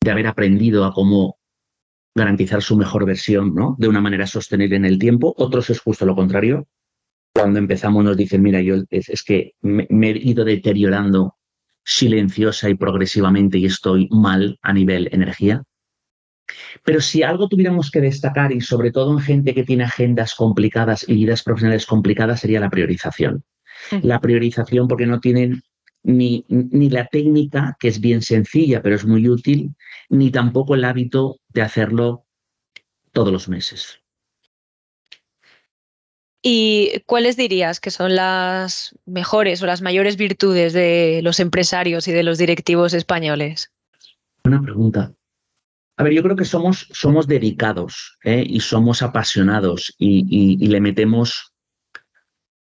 de 0.02 0.10
haber 0.10 0.26
aprendido 0.26 0.84
a 0.84 0.92
cómo 0.92 1.39
garantizar 2.14 2.62
su 2.62 2.76
mejor 2.76 3.07
versión 3.07 3.55
¿no? 3.55 3.76
de 3.79 3.88
una 3.88 4.00
manera 4.00 4.26
sostenible 4.26 4.76
en 4.76 4.85
el 4.85 4.99
tiempo. 4.99 5.35
Otros 5.37 5.71
es 5.71 5.81
justo 5.81 6.05
lo 6.07 6.14
contrario. 6.14 6.67
Cuando 7.33 7.59
empezamos 7.59 8.05
nos 8.05 8.17
dicen, 8.17 8.43
mira, 8.43 8.61
yo 8.61 8.76
es, 8.90 9.23
que 9.23 9.55
me, 9.61 9.87
he 9.90 10.19
ido 10.19 10.45
deteriorando 10.45 11.37
silenciosa 11.85 12.69
y 12.69 12.75
progresivamente 12.75 13.59
y 13.59 13.67
estoy 13.67 14.09
mal 14.11 14.59
a 14.62 14.73
nivel 14.73 15.09
energía. 15.12 15.62
Pero 16.85 17.00
si 17.00 17.23
algo 17.23 17.49
tuviéramos 17.49 17.93
que 17.93 18.00
destacar, 18.00 18.52
y 18.52 18.61
sobre 18.61 18.90
todo 18.90 19.12
en 19.12 19.21
gente 19.21 19.55
que 19.55 19.62
tiene 19.62 19.85
agendas 19.85 20.35
complicadas 20.35 21.09
y 21.09 21.14
vidas 21.14 21.45
profesionales 21.45 21.87
complicadas, 21.87 22.40
sería 22.40 22.59
la 22.59 22.71
priorización. 22.71 23.45
La 24.02 24.21
priorización 24.21 24.88
porque 24.88 25.07
no 25.07 25.21
tienen 25.21 25.62
ni, 26.02 26.45
ni, 26.49 26.88
la 26.90 27.07
técnica, 27.07 27.76
que 27.78 27.88
es 27.88 28.00
bien 28.00 28.23
sencilla, 28.23 28.83
pero 28.83 28.97
es 28.97 29.04
muy 29.04 29.28
útil, 29.28 29.75
ni 30.09 30.30
tampoco 30.30 30.75
el 30.75 30.85
hábito 30.85 31.38
de 31.49 31.62
hacerlo 31.62 32.25
todos 33.12 33.33
los 33.33 33.49
meses. 33.49 34.00
¿Y 36.42 37.00
cuáles 37.04 37.37
dirías 37.37 37.80
que 37.80 37.90
son 37.90 38.16
las 38.16 38.95
mejores 39.04 39.62
o 39.62 39.66
las 39.66 39.83
mayores 39.83 40.16
virtudes 40.16 40.73
de 40.73 41.21
los 41.23 41.38
empresarios 41.38 42.09
y 42.09 42.12
de 42.12 42.23
los 42.23 42.38
directivos 42.38 42.95
españoles? 42.95 43.71
Buena 44.42 44.62
pregunta. 44.62 45.12
A 45.99 46.02
ver, 46.02 46.14
yo 46.14 46.23
creo 46.23 46.37
que 46.37 46.47
somos, 46.47 46.88
somos 46.92 47.26
dedicados 47.26 48.16
¿eh? 48.25 48.42
y 48.47 48.61
somos 48.61 49.02
apasionados 49.02 49.95
y, 49.99 50.57
le 50.66 50.80
metemos 50.80 51.52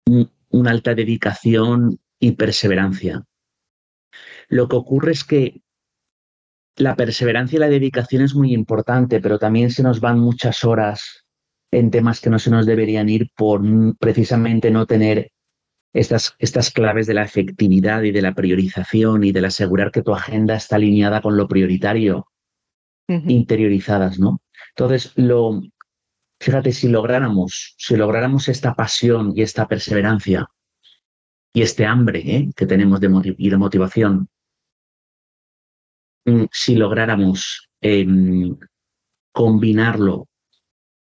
una 0.05 0.71
alta 0.71 0.93
dedicación 0.93 2.01
y 2.19 2.33
perseverancia. 2.33 3.23
Lo 4.47 4.67
que 4.67 4.75
ocurre 4.75 5.11
es 5.11 5.23
que 5.23 5.61
la 6.75 6.95
perseverancia 6.95 7.57
y 7.57 7.59
la 7.59 7.69
dedicación 7.69 8.23
es 8.23 8.33
muy 8.35 8.53
importante, 8.53 9.19
pero 9.19 9.37
también 9.37 9.69
se 9.69 9.83
nos 9.83 9.99
van 9.99 10.19
muchas 10.19 10.63
horas 10.63 11.25
en 11.71 11.91
temas 11.91 12.21
que 12.21 12.29
no 12.29 12.39
se 12.39 12.49
nos 12.49 12.65
deberían 12.65 13.09
ir 13.09 13.29
por 13.35 13.61
precisamente 13.99 14.71
no 14.71 14.85
tener 14.85 15.31
estas, 15.93 16.35
estas 16.39 16.71
claves 16.71 17.07
de 17.07 17.13
la 17.13 17.23
efectividad 17.23 18.03
y 18.03 18.11
de 18.11 18.21
la 18.21 18.33
priorización 18.33 19.23
y 19.23 19.31
del 19.31 19.45
asegurar 19.45 19.91
que 19.91 20.01
tu 20.01 20.13
agenda 20.13 20.55
está 20.55 20.77
alineada 20.77 21.21
con 21.21 21.37
lo 21.37 21.47
prioritario, 21.47 22.27
interiorizadas, 23.07 24.19
¿no? 24.19 24.41
Entonces, 24.69 25.13
lo, 25.15 25.61
fíjate, 26.39 26.71
si 26.71 26.87
lográramos, 26.89 27.75
si 27.77 27.95
lográramos 27.95 28.47
esta 28.49 28.75
pasión 28.75 29.33
y 29.35 29.41
esta 29.41 29.67
perseverancia 29.67 30.47
y 31.53 31.61
este 31.61 31.85
hambre 31.85 32.19
¿eh? 32.25 32.49
que 32.55 32.65
tenemos 32.65 32.99
de 32.99 33.35
y 33.37 33.49
de 33.49 33.57
motivación, 33.57 34.29
mm, 36.25 36.45
si 36.51 36.75
lográramos 36.75 37.69
em, 37.81 38.57
combinarlo 39.31 40.27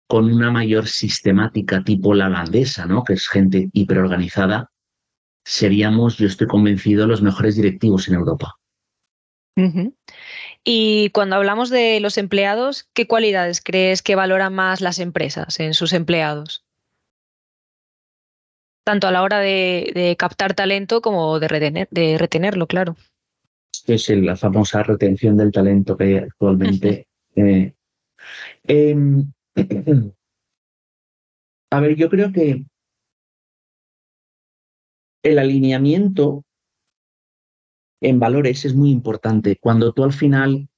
con 0.09 0.33
una 0.33 0.51
mayor 0.51 0.89
sistemática 0.89 1.83
tipo 1.83 2.15
la 2.15 2.27
holandesa, 2.27 2.87
¿no? 2.87 3.03
que 3.05 3.15
es 3.15 3.29
gente 3.29 3.71
hiperorganizada, 3.73 4.71
seríamos, 5.45 6.19
yo 6.19 6.27
estoy 6.27 6.47
convencido, 6.47 7.07
los 7.07 7.23
mejores 7.23 7.57
directivos 7.57 8.09
en 8.09 8.15
Europa. 8.15 8.57
Y 10.65 11.11
cuando 11.11 11.37
hablamos 11.37 11.69
de 11.69 12.01
los 12.01 12.17
empleados, 12.17 12.89
¿qué 12.95 13.07
cualidades 13.07 13.61
crees 13.61 14.03
que 14.03 14.15
valoran 14.15 14.55
más 14.55 14.81
las 14.81 14.99
empresas 14.99 15.61
en 15.61 15.75
sus 15.75 15.93
empleados? 15.93 16.65
Tanto 18.85 19.07
a 19.07 19.13
la 19.13 19.23
hora 19.23 19.39
de, 19.39 20.17
captar 20.19 20.55
talento 20.55 21.01
como 21.01 21.39
de, 21.39 21.49
retener, 21.49 21.89
de 21.91 22.19
retenerlo, 22.19 22.67
claro. 22.67 22.97
Es 23.87 24.09
la 24.11 24.37
famosa 24.37 24.83
retención 24.83 25.37
del 25.37 25.53
talento 25.53 25.97
que 25.97 26.05
hay 26.05 26.15
actualmente. 26.17 27.07
Eh, 27.37 27.75
em, 28.65 29.33
a 31.71 31.81
ver, 31.81 31.97
yo 31.97 32.11
creo 32.11 32.33
que 32.33 32.65
el 35.23 35.39
alineamiento 35.39 36.45
en 38.01 38.19
valores 38.19 38.65
es 38.65 38.75
muy 38.75 38.91
importante. 38.91 39.57
Cuando 39.61 39.93
tú 39.93 40.05
al 40.05 40.13
final, 40.13 40.69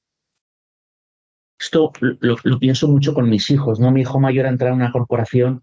esto 1.59 1.91
lo, 2.21 2.59
pienso 2.59 2.87
mucho 2.89 3.15
con 3.15 3.29
mis 3.29 3.51
hijos, 3.51 3.81
¿no? 3.81 3.91
Mi 3.91 4.03
hijo 4.03 4.21
mayor 4.21 4.47
ha 4.47 4.51
entrado 4.51 4.75
en 4.75 4.83
una 4.83 4.93
corporación 4.93 5.63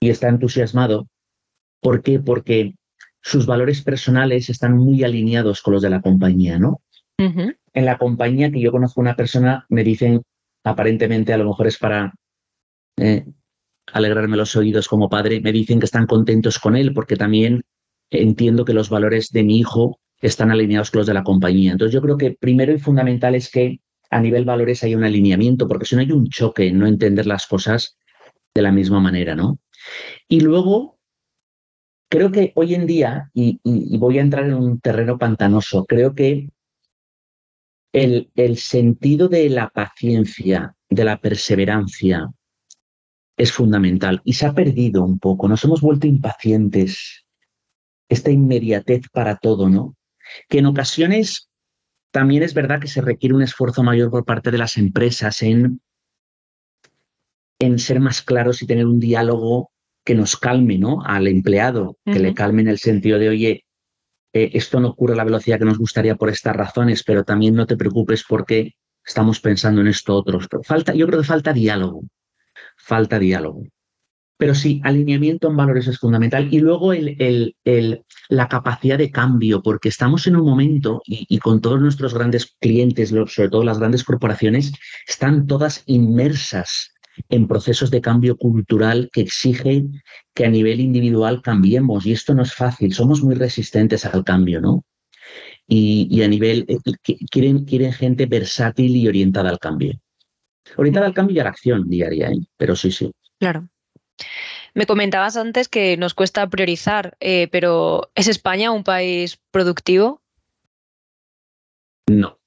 y 0.00 0.08
está 0.10 0.28
entusiasmado. 0.28 1.06
¿Por 1.82 2.02
qué? 2.02 2.20
Porque 2.20 2.74
sus 3.20 3.44
valores 3.44 3.82
personales 3.82 4.48
están 4.48 4.76
muy 4.76 5.04
alineados 5.04 5.60
con 5.60 5.74
los 5.74 5.82
de 5.82 5.90
la 5.90 6.00
compañía, 6.00 6.58
¿no? 6.58 6.80
En 7.18 7.84
la 7.84 7.98
compañía 7.98 8.50
que 8.50 8.60
yo 8.60 8.72
conozco 8.72 9.00
una 9.00 9.16
persona, 9.16 9.66
me 9.68 9.84
dicen, 9.84 10.22
aparentemente 10.64 11.32
a 11.32 11.38
lo 11.38 11.46
mejor 11.46 11.66
es 11.66 11.78
para 11.78 12.12
eh, 12.96 13.24
alegrarme 13.92 14.36
los 14.36 14.56
oídos 14.56 14.88
como 14.88 15.08
padre, 15.08 15.40
me 15.40 15.52
dicen 15.52 15.78
que 15.78 15.86
están 15.86 16.06
contentos 16.06 16.58
con 16.58 16.76
él 16.76 16.92
porque 16.94 17.16
también 17.16 17.62
entiendo 18.10 18.64
que 18.64 18.74
los 18.74 18.88
valores 18.88 19.30
de 19.30 19.42
mi 19.42 19.58
hijo 19.58 20.00
están 20.20 20.50
alineados 20.50 20.90
con 20.90 21.00
los 21.00 21.06
de 21.06 21.14
la 21.14 21.24
compañía. 21.24 21.72
Entonces 21.72 21.92
yo 21.92 22.00
creo 22.00 22.16
que 22.16 22.36
primero 22.38 22.72
y 22.72 22.78
fundamental 22.78 23.34
es 23.34 23.50
que 23.50 23.80
a 24.10 24.20
nivel 24.20 24.44
valores 24.44 24.82
hay 24.84 24.94
un 24.94 25.04
alineamiento, 25.04 25.66
porque 25.66 25.86
si 25.86 25.96
no 25.96 26.02
hay 26.02 26.12
un 26.12 26.28
choque 26.28 26.68
en 26.68 26.78
no 26.78 26.86
entender 26.86 27.26
las 27.26 27.46
cosas 27.46 27.96
de 28.54 28.62
la 28.62 28.70
misma 28.70 29.00
manera, 29.00 29.34
¿no? 29.34 29.58
Y 30.28 30.40
luego, 30.40 30.91
creo 32.12 32.30
que 32.30 32.52
hoy 32.56 32.74
en 32.74 32.86
día, 32.86 33.30
y, 33.32 33.58
voy 33.96 34.18
a 34.18 34.20
entrar 34.20 34.44
en 34.44 34.52
un 34.52 34.80
terreno 34.80 35.16
pantanoso, 35.16 35.86
creo 35.86 36.14
que 36.14 36.50
el, 37.94 38.30
el 38.34 38.58
sentido 38.58 39.28
de 39.28 39.48
la 39.48 39.70
paciencia, 39.70 40.76
de 40.90 41.04
la 41.04 41.18
perseverancia, 41.22 42.30
es 43.38 43.50
fundamental 43.50 44.20
y 44.24 44.34
se 44.34 44.44
ha 44.44 44.52
perdido 44.52 45.02
un 45.02 45.18
poco, 45.18 45.48
nos 45.48 45.64
hemos 45.64 45.80
vuelto 45.80 46.06
impacientes, 46.06 47.24
esta 48.10 48.30
inmediatez 48.30 49.08
para 49.10 49.36
todo, 49.36 49.70
¿no? 49.70 49.96
Que 50.50 50.58
en 50.58 50.66
ocasiones 50.66 51.48
también 52.10 52.42
es 52.42 52.52
verdad 52.52 52.78
que 52.78 52.88
se 52.88 53.00
requiere 53.00 53.34
un 53.34 53.42
esfuerzo 53.42 53.82
mayor 53.82 54.10
por 54.10 54.26
parte 54.26 54.50
de 54.50 54.58
las 54.58 54.76
empresas 54.76 55.42
en, 55.42 55.80
en 57.58 57.78
ser 57.78 58.00
más 58.00 58.20
claros 58.20 58.60
y 58.60 58.66
tener 58.66 58.84
un 58.84 59.00
diálogo 59.00 59.71
que 60.04 60.14
nos 60.14 60.36
calme, 60.36 60.78
¿no? 60.78 61.02
Al 61.04 61.26
empleado, 61.26 61.98
que 62.04 62.18
le 62.18 62.34
calme 62.34 62.62
en 62.62 62.68
el 62.68 62.78
sentido 62.78 63.18
de, 63.18 63.28
oye, 63.28 63.64
eh, 64.32 64.50
esto 64.54 64.80
no 64.80 64.88
ocurre 64.88 65.12
a 65.14 65.16
la 65.16 65.24
velocidad 65.24 65.58
que 65.58 65.64
nos 65.64 65.78
gustaría 65.78 66.16
por 66.16 66.30
estas 66.30 66.56
razones, 66.56 67.02
pero 67.04 67.24
también 67.24 67.54
no 67.54 67.66
te 67.66 67.76
preocupes 67.76 68.24
porque 68.28 68.72
estamos 69.04 69.40
pensando 69.40 69.80
en 69.80 69.88
esto 69.88 70.16
otros. 70.16 70.48
Pero 70.48 70.62
falta, 70.62 70.94
yo 70.94 71.06
creo 71.06 71.20
que 71.20 71.26
falta 71.26 71.52
diálogo, 71.52 72.02
falta 72.76 73.18
diálogo. 73.18 73.64
Pero 74.38 74.56
sí, 74.56 74.80
alineamiento 74.82 75.48
en 75.48 75.56
valores 75.56 75.86
es 75.86 75.98
fundamental. 75.98 76.52
Y 76.52 76.58
luego 76.58 76.92
el, 76.92 77.54
el, 77.64 78.04
la 78.28 78.48
capacidad 78.48 78.98
de 78.98 79.12
cambio, 79.12 79.62
porque 79.62 79.88
estamos 79.88 80.26
en 80.26 80.34
un 80.34 80.44
momento, 80.44 81.00
y, 81.06 81.38
con 81.38 81.60
todos 81.60 81.80
nuestros 81.80 82.12
grandes 82.12 82.56
clientes, 82.58 83.10
sobre 83.10 83.50
todo 83.50 83.62
las 83.62 83.78
grandes 83.78 84.02
corporaciones, 84.02 84.72
están 85.06 85.46
todas 85.46 85.84
inmersas 85.86 86.91
en 87.28 87.48
procesos 87.48 87.90
de 87.90 88.00
cambio 88.00 88.36
cultural 88.36 89.10
que 89.12 89.22
exigen 89.22 90.02
que 90.34 90.44
a 90.44 90.50
nivel 90.50 90.80
individual 90.80 91.42
cambiemos. 91.42 92.06
Y 92.06 92.12
esto 92.12 92.34
no 92.34 92.42
es 92.42 92.54
fácil, 92.54 92.92
somos 92.94 93.22
muy 93.22 93.34
resistentes 93.34 94.04
al 94.04 94.24
cambio, 94.24 94.60
¿no? 94.60 94.84
Y, 95.66 96.22
a 96.22 96.28
nivel, 96.28 96.66
eh, 96.68 96.76
quieren, 97.30 97.64
quieren 97.64 97.92
gente 97.92 98.26
versátil 98.26 98.94
y 98.94 99.08
orientada 99.08 99.48
al 99.48 99.58
cambio. 99.58 99.94
Orientada 100.76 101.06
al 101.06 101.14
cambio 101.14 101.36
y 101.36 101.40
a 101.40 101.44
la 101.44 101.50
acción 101.50 101.88
diaria, 101.88 102.28
¿eh? 102.28 102.40
pero 102.56 102.76
sí, 102.76 102.90
sí. 102.90 103.10
Claro. 103.38 103.68
Me 104.74 104.86
comentabas 104.86 105.36
antes 105.36 105.68
que 105.68 105.96
nos 105.96 106.14
cuesta 106.14 106.48
priorizar, 106.48 107.16
eh, 107.20 107.48
pero 107.50 108.10
¿es 108.14 108.28
España 108.28 108.70
un 108.70 108.84
país 108.84 109.38
productivo? 109.50 110.22
No. 112.10 112.38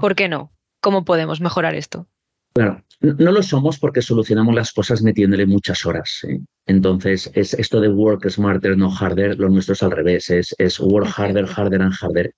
¿Por 0.00 0.14
qué 0.14 0.28
no? 0.28 0.52
¿Cómo 0.80 1.04
podemos 1.04 1.40
mejorar 1.40 1.74
esto? 1.74 2.06
Bueno, 2.54 2.82
no 3.00 3.32
lo 3.32 3.42
somos 3.42 3.78
porque 3.78 4.02
solucionamos 4.02 4.54
las 4.54 4.72
cosas 4.72 5.02
metiéndole 5.02 5.46
muchas 5.46 5.86
horas. 5.86 6.20
¿eh? 6.28 6.40
Entonces, 6.66 7.30
es 7.34 7.54
esto 7.54 7.80
de 7.80 7.88
work 7.88 8.28
smarter, 8.28 8.76
no 8.76 8.90
harder, 8.90 9.38
lo 9.38 9.48
nuestro 9.48 9.74
es 9.74 9.82
al 9.82 9.92
revés, 9.92 10.30
es, 10.30 10.54
es 10.58 10.80
work 10.80 11.08
harder, 11.16 11.46
harder 11.46 11.82
and 11.82 11.94
harder. 12.00 12.34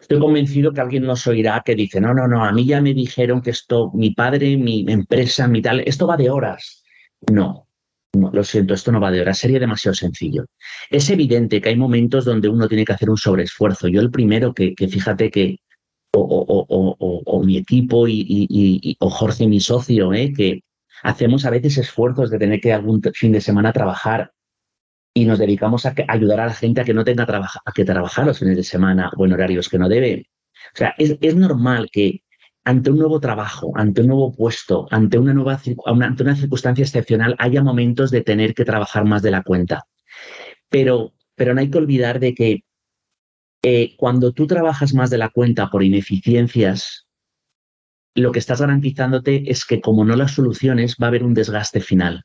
Estoy 0.00 0.18
convencido 0.18 0.72
que 0.72 0.80
alguien 0.80 1.04
nos 1.04 1.26
oirá 1.26 1.62
que 1.64 1.74
dice, 1.74 2.00
no, 2.00 2.12
no, 2.12 2.26
no, 2.26 2.44
a 2.44 2.52
mí 2.52 2.66
ya 2.66 2.80
me 2.80 2.94
dijeron 2.94 3.42
que 3.42 3.50
esto, 3.50 3.92
mi 3.94 4.12
padre, 4.12 4.56
mi 4.56 4.84
empresa, 4.88 5.46
mi 5.46 5.62
tal, 5.62 5.80
esto 5.80 6.06
va 6.06 6.16
de 6.16 6.30
horas. 6.30 6.82
No, 7.30 7.68
no, 8.12 8.30
lo 8.32 8.42
siento, 8.42 8.74
esto 8.74 8.90
no 8.90 9.00
va 9.00 9.10
de 9.10 9.20
hora, 9.20 9.34
sería 9.34 9.60
demasiado 9.60 9.94
sencillo. 9.94 10.46
Es 10.90 11.10
evidente 11.10 11.60
que 11.60 11.68
hay 11.68 11.76
momentos 11.76 12.24
donde 12.24 12.48
uno 12.48 12.66
tiene 12.66 12.84
que 12.84 12.92
hacer 12.92 13.08
un 13.08 13.16
sobreesfuerzo. 13.16 13.86
Yo 13.86 14.00
el 14.00 14.10
primero 14.10 14.52
que, 14.52 14.74
fíjate 14.76 15.30
que, 15.30 15.58
o, 16.12 17.42
mi 17.44 17.56
equipo 17.56 18.06
y, 18.08 18.96
o 19.00 19.10
Jorge, 19.10 19.46
mi 19.46 19.60
socio, 19.60 20.12
¿eh? 20.12 20.32
que 20.36 20.62
hacemos 21.02 21.44
a 21.44 21.50
veces 21.50 21.78
esfuerzos 21.78 22.30
de 22.30 22.38
tener 22.38 22.60
que 22.60 22.72
algún 22.72 23.00
fin 23.14 23.32
de 23.32 23.40
semana 23.40 23.72
trabajar 23.72 24.32
y 25.14 25.24
nos 25.24 25.38
dedicamos 25.38 25.86
a, 25.86 25.94
ayudar 26.08 26.40
a 26.40 26.46
la 26.46 26.54
gente 26.54 26.80
a 26.80 26.84
que 26.84 26.94
no 26.94 27.04
tenga 27.04 27.24
a 27.64 27.72
que 27.72 27.84
trabajar 27.84 28.26
los 28.26 28.38
fines 28.38 28.56
de 28.56 28.64
semana 28.64 29.10
o 29.16 29.26
en 29.26 29.32
horarios 29.32 29.68
que 29.68 29.78
no 29.78 29.88
debe. 29.88 30.28
O 30.74 30.76
sea, 30.76 30.94
es, 30.98 31.16
es 31.20 31.36
normal 31.36 31.88
que 31.90 32.22
ante 32.64 32.90
un 32.90 32.98
nuevo 32.98 33.20
trabajo, 33.20 33.72
ante 33.74 34.02
un 34.02 34.08
nuevo 34.08 34.32
puesto, 34.32 34.86
ante 34.90 35.18
una 35.18 35.32
nueva 35.32 35.60
ante 35.86 36.22
una 36.22 36.36
circunstancia 36.36 36.82
excepcional, 36.82 37.34
haya 37.38 37.62
momentos 37.62 38.10
de 38.10 38.22
tener 38.22 38.54
que 38.54 38.64
trabajar 38.64 39.04
más 39.04 39.22
de 39.22 39.30
la 39.30 39.42
cuenta. 39.42 39.84
Pero, 40.68 41.14
pero 41.34 41.54
no 41.54 41.60
hay 41.60 41.70
que 41.70 41.78
olvidar 41.78 42.20
de 42.20 42.34
que 42.34 42.64
eh, 43.62 43.94
cuando 43.96 44.32
tú 44.32 44.46
trabajas 44.46 44.94
más 44.94 45.10
de 45.10 45.18
la 45.18 45.30
cuenta 45.30 45.70
por 45.70 45.82
ineficiencias, 45.82 47.06
lo 48.14 48.32
que 48.32 48.38
estás 48.38 48.60
garantizándote 48.60 49.50
es 49.50 49.64
que 49.64 49.80
como 49.80 50.04
no 50.04 50.16
las 50.16 50.32
soluciones, 50.32 50.96
va 51.00 51.06
a 51.06 51.08
haber 51.08 51.24
un 51.24 51.34
desgaste 51.34 51.80
final, 51.80 52.24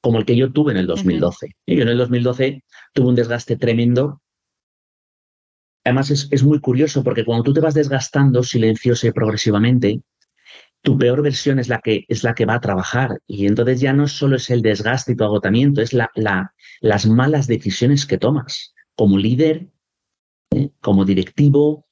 como 0.00 0.18
el 0.18 0.24
que 0.24 0.36
yo 0.36 0.52
tuve 0.52 0.72
en 0.72 0.78
el 0.78 0.86
2012. 0.86 1.56
y 1.66 1.76
Yo 1.76 1.82
en 1.82 1.88
el 1.88 1.98
2012 1.98 2.62
tuve 2.94 3.08
un 3.08 3.14
desgaste 3.14 3.56
tremendo 3.56 4.22
Además, 5.88 6.10
es, 6.10 6.42
muy 6.42 6.60
curioso 6.60 7.02
porque 7.02 7.24
cuando 7.24 7.44
tú 7.44 7.54
te 7.54 7.60
vas 7.60 7.72
desgastando 7.72 8.42
silencioso 8.42 9.06
y 9.06 9.12
progresivamente, 9.12 10.02
tu 10.82 10.98
peor 10.98 11.22
versión 11.22 11.58
es 11.58 11.70
la 11.70 11.80
que, 11.80 12.04
es 12.08 12.24
la 12.24 12.34
que 12.34 12.44
va 12.44 12.56
a 12.56 12.60
trabajar. 12.60 13.22
Y 13.26 13.46
entonces 13.46 13.80
ya 13.80 13.94
no 13.94 14.06
solo 14.06 14.36
es 14.36 14.50
el 14.50 14.60
desgaste 14.60 15.12
y 15.12 15.16
tu 15.16 15.24
agotamiento, 15.24 15.80
es 15.80 15.94
la, 15.94 16.10
las 16.82 17.06
malas 17.06 17.46
decisiones 17.46 18.04
que 18.04 18.18
tomas 18.18 18.74
como 18.94 19.16
líder, 19.16 19.68
como 20.80 21.04
directivo, 21.04 21.86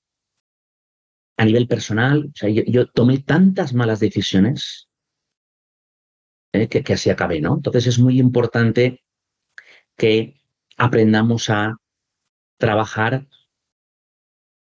a 1.37 1.45
nivel 1.45 1.69
personal. 1.69 2.31
O 2.35 2.37
sea, 2.37 2.49
yo, 2.49 2.87
tomé 2.91 3.19
tantas 3.19 3.75
malas 3.75 4.01
decisiones 4.01 4.89
¿eh? 6.53 6.69
que, 6.69 6.83
que 6.83 6.95
así 6.95 7.11
acabé, 7.11 7.41
¿no? 7.41 7.55
Entonces 7.55 7.87
es 7.87 7.99
muy 7.99 8.19
importante 8.19 9.03
que 9.97 10.41
aprendamos 10.77 11.51
a 11.51 11.77
trabajar 12.59 13.27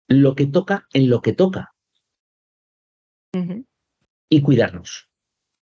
lo 0.07 0.35
que 0.35 0.45
toca 0.45 0.87
en 0.93 1.09
lo 1.09 1.21
que 1.21 1.33
toca. 1.33 1.73
Y 4.29 4.41
cuidarnos. 4.41 5.09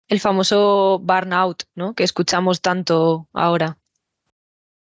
El 0.06 0.20
famoso 0.20 1.00
burnout, 1.00 1.64
¿no? 1.74 1.94
Que 1.94 2.04
escuchamos 2.04 2.60
tanto 2.60 3.28
ahora. 3.32 3.78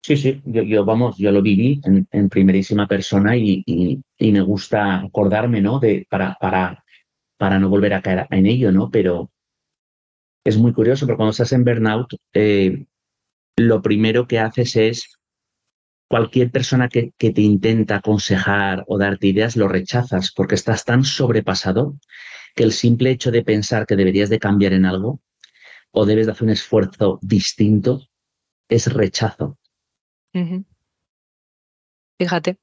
Sí, 0.06 0.16
sí, 0.16 0.40
yo, 0.44 0.84
vamos, 0.84 1.16
yo 1.18 1.32
lo 1.32 1.42
viví 1.42 1.80
en, 2.12 2.28
primerísima 2.28 2.86
persona 2.86 3.36
y, 3.36 3.64
me 4.20 4.40
gusta 4.40 5.00
acordarme, 5.00 5.60
¿no? 5.60 5.80
De, 5.80 6.06
para, 6.08 6.36
para, 6.40 6.84
para 7.36 7.58
no 7.58 7.68
volver 7.68 7.92
a 7.92 8.02
caer 8.02 8.28
en 8.30 8.46
ello, 8.46 8.70
¿no? 8.70 8.88
Pero 8.88 9.32
es 10.44 10.56
muy 10.58 10.72
curioso, 10.72 11.06
pero 11.06 11.16
cuando 11.16 11.32
estás 11.32 11.52
en 11.52 11.64
burnout, 11.64 12.14
eh, 12.34 12.86
lo 13.56 13.82
primero 13.82 14.28
que 14.28 14.38
haces 14.38 14.76
es 14.76 15.18
cualquier 16.08 16.52
persona 16.52 16.88
que, 16.88 17.12
te 17.18 17.42
intenta 17.42 17.96
aconsejar 17.96 18.84
o 18.86 18.98
darte 18.98 19.26
ideas 19.26 19.56
lo 19.56 19.66
rechazas 19.66 20.30
porque 20.30 20.54
estás 20.54 20.84
tan 20.84 21.02
sobrepasado 21.02 21.96
que 22.54 22.62
el 22.62 22.72
simple 22.72 23.10
hecho 23.10 23.32
de 23.32 23.42
pensar 23.42 23.86
que 23.86 23.96
deberías 23.96 24.30
de 24.30 24.38
cambiar 24.38 24.72
en 24.72 24.84
algo 24.84 25.20
o 25.90 26.06
debes 26.06 26.26
de 26.26 26.32
hacer 26.32 26.44
un 26.44 26.50
esfuerzo 26.50 27.18
distinto 27.22 28.02
es 28.68 28.92
rechazo. 28.92 29.58
Fíjate. 32.18 32.58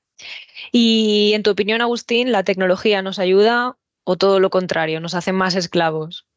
Y 0.72 1.32
en 1.34 1.44
tu 1.44 1.52
opinión, 1.52 1.82
Agustín, 1.82 2.32
¿la 2.32 2.44
tecnología 2.44 3.02
nos 3.02 3.20
ayuda 3.20 3.78
o 4.04 4.18
todo 4.18 4.40
lo 4.40 4.50
contrario, 4.50 5.00
nos 5.00 5.16
hace 5.16 5.32
más 5.32 5.56
esclavos? 5.56 6.28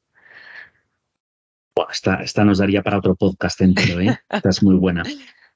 esta, 1.91 2.45
nos 2.45 2.59
daría 2.59 2.83
para 2.83 2.99
otro 2.99 3.15
podcast 3.15 3.61
entero, 3.61 4.01
¿eh? 4.01 4.19
esta 4.31 4.49
es 4.49 4.63
muy 4.63 4.77
buena. 4.77 5.03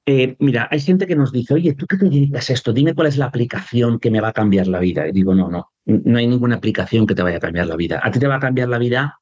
Eh, 0.07 0.37
mira, 0.38 0.69
hay 0.71 0.81
gente 0.81 1.07
que 1.07 1.16
nos 1.16 1.33
dice, 1.33 1.55
oye, 1.55 1.75
¿tú 1.75 1.87
qué 1.87 1.97
te 1.97 2.07
dedicas 2.07 2.51
a 2.51 2.53
esto? 2.53 2.73
Dime 2.73 2.95
cuál 2.95 3.09
es 3.09 3.16
la 3.16 3.27
aplicación 3.27 3.99
que 3.99 4.11
me 4.11 4.21
va 4.21 4.29
a 4.29 4.33
cambiar 4.33 4.66
la 4.66 4.81
vida. 4.81 5.07
Y 5.07 5.12
digo, 5.12 5.35
no, 5.35 5.51
no, 5.51 5.71
no 5.85 6.19
hay 6.19 6.27
ninguna 6.27 6.57
aplicación 6.57 7.07
que 7.07 7.14
te 7.14 7.23
vaya 7.23 7.37
a 7.37 7.40
cambiar 7.40 7.66
la 7.66 7.77
vida. 7.77 8.01
A 8.03 8.11
ti 8.11 8.19
te 8.19 8.27
va 8.27 8.37
a 8.37 8.40
cambiar 8.40 8.69
la 8.69 8.79
vida 8.79 9.19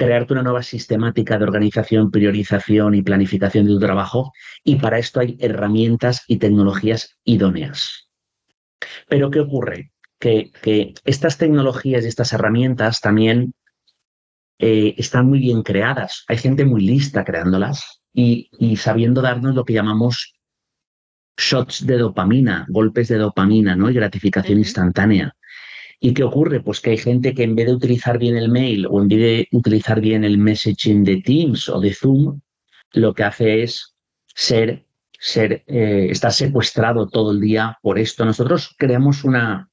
crearte 0.00 0.32
una 0.32 0.42
nueva 0.42 0.62
sistemática 0.62 1.36
de 1.36 1.44
organización, 1.44 2.10
priorización 2.10 2.94
y 2.94 3.02
planificación 3.02 3.66
de 3.66 3.72
tu 3.72 3.80
trabajo. 3.80 4.32
Y 4.64 4.76
para 4.76 4.98
esto 4.98 5.20
hay 5.20 5.36
herramientas 5.38 6.24
y 6.26 6.38
tecnologías 6.38 7.18
idóneas. 7.22 8.08
Pero 9.10 9.30
¿qué 9.30 9.40
ocurre? 9.40 9.92
Que, 10.18 10.52
estas 11.04 11.36
tecnologías 11.36 12.02
y 12.02 12.08
estas 12.08 12.32
herramientas 12.32 13.00
también 13.02 13.52
eh, 14.58 14.94
están 14.96 15.26
muy 15.26 15.38
bien 15.38 15.62
creadas. 15.62 16.24
Hay 16.28 16.38
gente 16.38 16.64
muy 16.64 16.80
lista 16.80 17.22
creándolas 17.22 18.00
y, 18.14 18.48
sabiendo 18.78 19.20
darnos 19.20 19.54
lo 19.54 19.66
que 19.66 19.74
llamamos 19.74 20.32
shots 21.36 21.86
de 21.86 21.98
dopamina, 21.98 22.64
golpes 22.70 23.08
de 23.08 23.18
dopamina, 23.18 23.76
¿no? 23.76 23.90
Y 23.90 23.94
gratificación 23.94 24.60
instantánea. 24.60 25.36
¿Y 26.02 26.14
qué 26.14 26.24
ocurre? 26.24 26.60
Pues 26.60 26.80
que 26.80 26.90
hay 26.90 26.98
gente 26.98 27.34
que 27.34 27.42
en 27.42 27.54
vez 27.54 27.66
de 27.66 27.74
utilizar 27.74 28.18
bien 28.18 28.36
el 28.36 28.50
mail 28.50 28.86
o 28.86 29.02
en 29.02 29.08
vez 29.08 29.18
de 29.18 29.48
utilizar 29.52 30.00
bien 30.00 30.24
el 30.24 30.38
messaging 30.38 31.04
de 31.04 31.20
Teams 31.20 31.68
o 31.68 31.78
de 31.78 31.92
Zoom, 31.92 32.40
lo 32.92 33.12
que 33.12 33.24
hace 33.24 33.62
es 33.62 33.94
ser, 34.34 34.86
ser 35.12 35.62
eh, 35.66 36.08
estar 36.10 36.32
secuestrado 36.32 37.06
todo 37.06 37.32
el 37.32 37.40
día 37.40 37.78
por 37.82 37.98
esto. 37.98 38.24
Nosotros 38.24 38.74
creamos 38.78 39.24
una, 39.24 39.68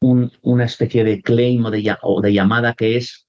una 0.00 0.64
especie 0.64 1.02
de 1.02 1.20
claim 1.20 1.64
o 1.64 1.70
de, 2.20 2.32
llamada 2.32 2.74
que 2.74 2.96
es 2.96 3.26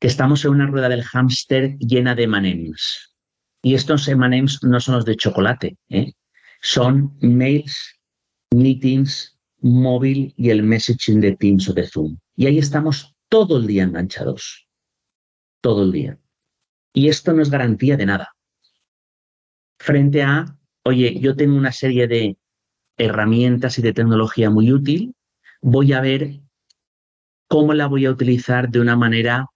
que 0.00 0.06
estamos 0.06 0.44
en 0.44 0.52
una 0.52 0.66
rueda 0.66 0.88
del 0.88 1.02
hámster 1.02 1.76
llena 1.78 2.14
de 2.14 2.28
manems. 2.28 3.16
Y 3.60 3.74
estos 3.74 4.08
manems 4.08 4.62
no 4.62 4.78
son 4.78 4.94
los 4.94 5.04
de 5.04 5.16
chocolate, 5.16 5.76
¿eh? 5.88 6.12
son 6.60 7.16
mails, 7.20 7.98
meetings, 8.54 9.35
móvil 9.60 10.34
y 10.36 10.50
el 10.50 10.62
messaging 10.62 11.20
de 11.20 11.36
Teams 11.36 11.68
o 11.68 11.72
de 11.72 11.86
Zoom. 11.86 12.18
Y 12.36 12.46
ahí 12.46 12.58
estamos 12.58 13.14
todo 13.28 13.58
el 13.58 13.66
día 13.66 13.84
enganchados, 13.84 14.68
todo 15.60 15.84
el 15.84 15.92
día. 15.92 16.18
Y 16.92 17.08
esto 17.08 17.32
no 17.32 17.42
es 17.42 17.50
garantía 17.50 17.96
de 17.96 18.06
nada. 18.06 18.34
Frente 19.78 20.22
a, 20.22 20.56
oye, 20.84 21.18
yo 21.20 21.36
tengo 21.36 21.56
una 21.56 21.72
serie 21.72 22.06
de 22.06 22.38
herramientas 22.96 23.78
y 23.78 23.82
de 23.82 23.92
tecnología 23.92 24.50
muy 24.50 24.72
útil, 24.72 25.14
voy 25.60 25.92
a 25.92 26.00
ver 26.00 26.40
cómo 27.48 27.74
la 27.74 27.86
voy 27.86 28.06
a 28.06 28.10
utilizar 28.10 28.70
de 28.70 28.80
una 28.80 28.96
manera 28.96 29.46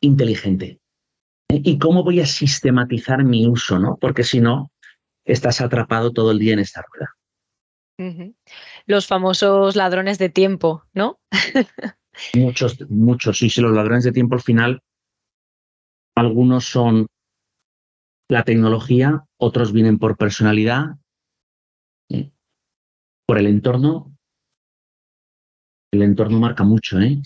inteligente. 0.00 0.80
¿Y 1.48 1.78
cómo 1.78 2.02
voy 2.02 2.20
a 2.20 2.26
sistematizar 2.26 3.24
mi 3.24 3.46
uso? 3.46 3.78
¿no? 3.78 3.98
Porque 4.00 4.24
si 4.24 4.40
no, 4.40 4.70
estás 5.24 5.60
atrapado 5.60 6.12
todo 6.12 6.30
el 6.30 6.38
día 6.38 6.54
en 6.54 6.60
esta 6.60 6.82
rueda. 6.82 7.10
Los 8.86 9.06
famosos 9.06 9.76
ladrones 9.76 10.18
de 10.18 10.28
tiempo, 10.28 10.84
¿no? 10.92 11.20
muchos, 12.34 12.78
muchos. 12.90 13.38
Sí, 13.38 13.50
sí, 13.50 13.60
los 13.60 13.72
ladrones 13.72 14.04
de 14.04 14.12
tiempo 14.12 14.34
al 14.34 14.42
final, 14.42 14.80
algunos 16.16 16.64
son 16.64 17.06
la 18.28 18.44
tecnología, 18.44 19.24
otros 19.38 19.72
vienen 19.72 19.98
por 19.98 20.16
personalidad, 20.16 20.96
¿eh? 22.10 22.30
por 23.26 23.38
el 23.38 23.46
entorno. 23.46 24.16
El 25.92 26.02
entorno 26.02 26.38
marca 26.38 26.64
mucho, 26.64 26.98
¿eh? 27.00 27.20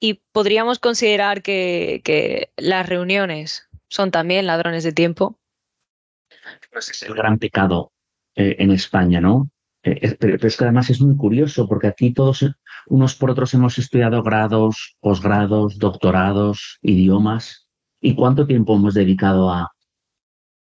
Y 0.00 0.22
podríamos 0.32 0.78
considerar 0.78 1.42
que, 1.42 2.52
las 2.56 2.88
reuniones 2.88 3.68
son 3.90 4.12
también 4.12 4.46
ladrones 4.46 4.84
de 4.84 4.92
tiempo. 4.92 5.40
Pues 6.70 6.90
es 6.90 7.02
el 7.02 7.14
gran 7.14 7.38
pecado 7.38 7.90
eh, 8.36 8.56
en 8.60 8.70
España, 8.70 9.20
¿no? 9.20 9.50
Eh, 9.92 10.16
pero, 10.18 10.46
es 10.46 10.56
que 10.56 10.64
además 10.64 10.90
es 10.90 11.00
muy 11.00 11.16
curioso 11.16 11.68
porque 11.68 11.86
aquí 11.86 12.12
todos 12.12 12.44
unos 12.86 13.14
por 13.14 13.30
otros 13.30 13.54
hemos 13.54 13.78
estudiado 13.78 14.22
grados, 14.22 14.96
posgrados, 15.00 15.78
doctorados, 15.78 16.78
idiomas. 16.82 17.68
¿Y 18.00 18.14
cuánto 18.14 18.46
tiempo 18.46 18.76
hemos 18.76 18.94
dedicado 18.94 19.50
a, 19.50 19.72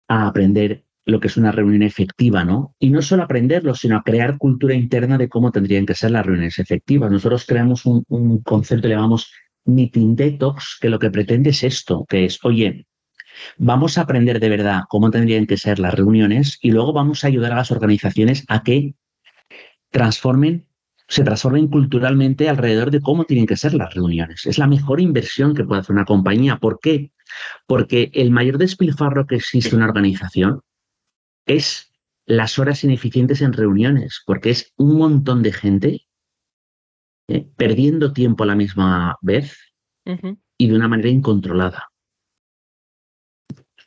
aprender 0.09 0.85
lo 1.07 1.21
que 1.21 1.29
es 1.29 1.37
una 1.39 1.53
reunión 1.53 1.83
efectiva, 1.83 2.45
¿no? 2.45 2.75
Y 2.79 2.91
no 2.91 3.01
solo 3.01 3.23
aprenderlo, 3.23 3.75
sino 3.75 3.97
a 3.97 4.03
crear 4.03 4.37
cultura 4.37 4.75
interna 4.75 5.17
de 5.17 5.29
cómo 5.29 5.51
tendrían 5.51 5.87
que 5.87 5.95
ser 5.95 6.11
las 6.11 6.27
reuniones 6.27 6.59
efectivas. 6.59 7.11
Nosotros 7.11 7.47
creamos 7.47 7.87
un, 7.87 8.05
un 8.09 8.43
concepto, 8.43 8.89
le 8.89 8.95
llamamos 8.95 9.33
meeting 9.65 10.15
detox, 10.15 10.79
que 10.81 10.91
lo 10.91 10.99
que 10.99 11.11
pretende 11.11 11.51
es 11.51 11.63
esto, 11.63 12.05
que 12.09 12.27
es, 12.27 12.39
oye, 12.45 12.87
Vamos 13.59 13.99
a 13.99 14.03
aprender 14.03 14.41
de 14.41 14.49
verdad 14.49 14.83
cómo 14.89 15.11
tendrían 15.11 15.47
que 15.47 15.57
ser 15.57 15.79
las 15.79 15.95
reuniones 15.95 16.59
y 16.61 16.71
luego 16.71 16.93
vamos 16.93 17.25
a 17.25 17.29
ayudar 17.29 17.53
a 17.53 17.57
las 17.57 17.71
organizaciones 17.71 18.45
a 18.49 18.63
que 18.63 18.95
transformen, 19.93 20.67
se 21.07 21.23
transformen 21.23 21.69
culturalmente 21.69 22.49
alrededor 22.49 22.91
de 22.91 23.01
cómo 23.01 23.25
tienen 23.25 23.47
que 23.47 23.57
ser 23.57 23.75
las 23.75 23.95
reuniones. 23.95 24.47
Es 24.47 24.59
la 24.59 24.67
mejor 24.67 25.01
inversión 25.01 25.55
que 25.55 25.65
puede 25.65 25.83
hacer 25.83 25.95
una 25.95 26.05
compañía. 26.05 26.57
¿Por 26.57 26.81
qué? 26.81 27.13
Porque 27.67 28.11
el 28.15 28.31
mayor 28.31 28.59
despilfarro 28.59 29.27
que 29.27 29.37
existe 29.37 29.71
en 29.71 29.77
una 29.77 29.87
organización 29.87 30.63
es 31.47 31.93
las 32.27 32.59
horas 32.59 32.83
ineficientes 32.85 33.41
en 33.43 33.53
reuniones, 33.53 34.23
porque 34.27 34.51
es 34.51 34.73
un 34.77 34.97
montón 34.97 35.43
de 35.43 35.53
gente 35.53 36.07
eh, 37.29 37.47
perdiendo 37.57 38.13
tiempo 38.13 38.45
a 38.45 38.49
la 38.49 38.55
misma 38.55 39.17
vez 39.23 39.57
y 40.59 40.69
de 40.69 40.75
una 40.75 40.89
manera 40.89 41.09
incontrolada. 41.09 41.93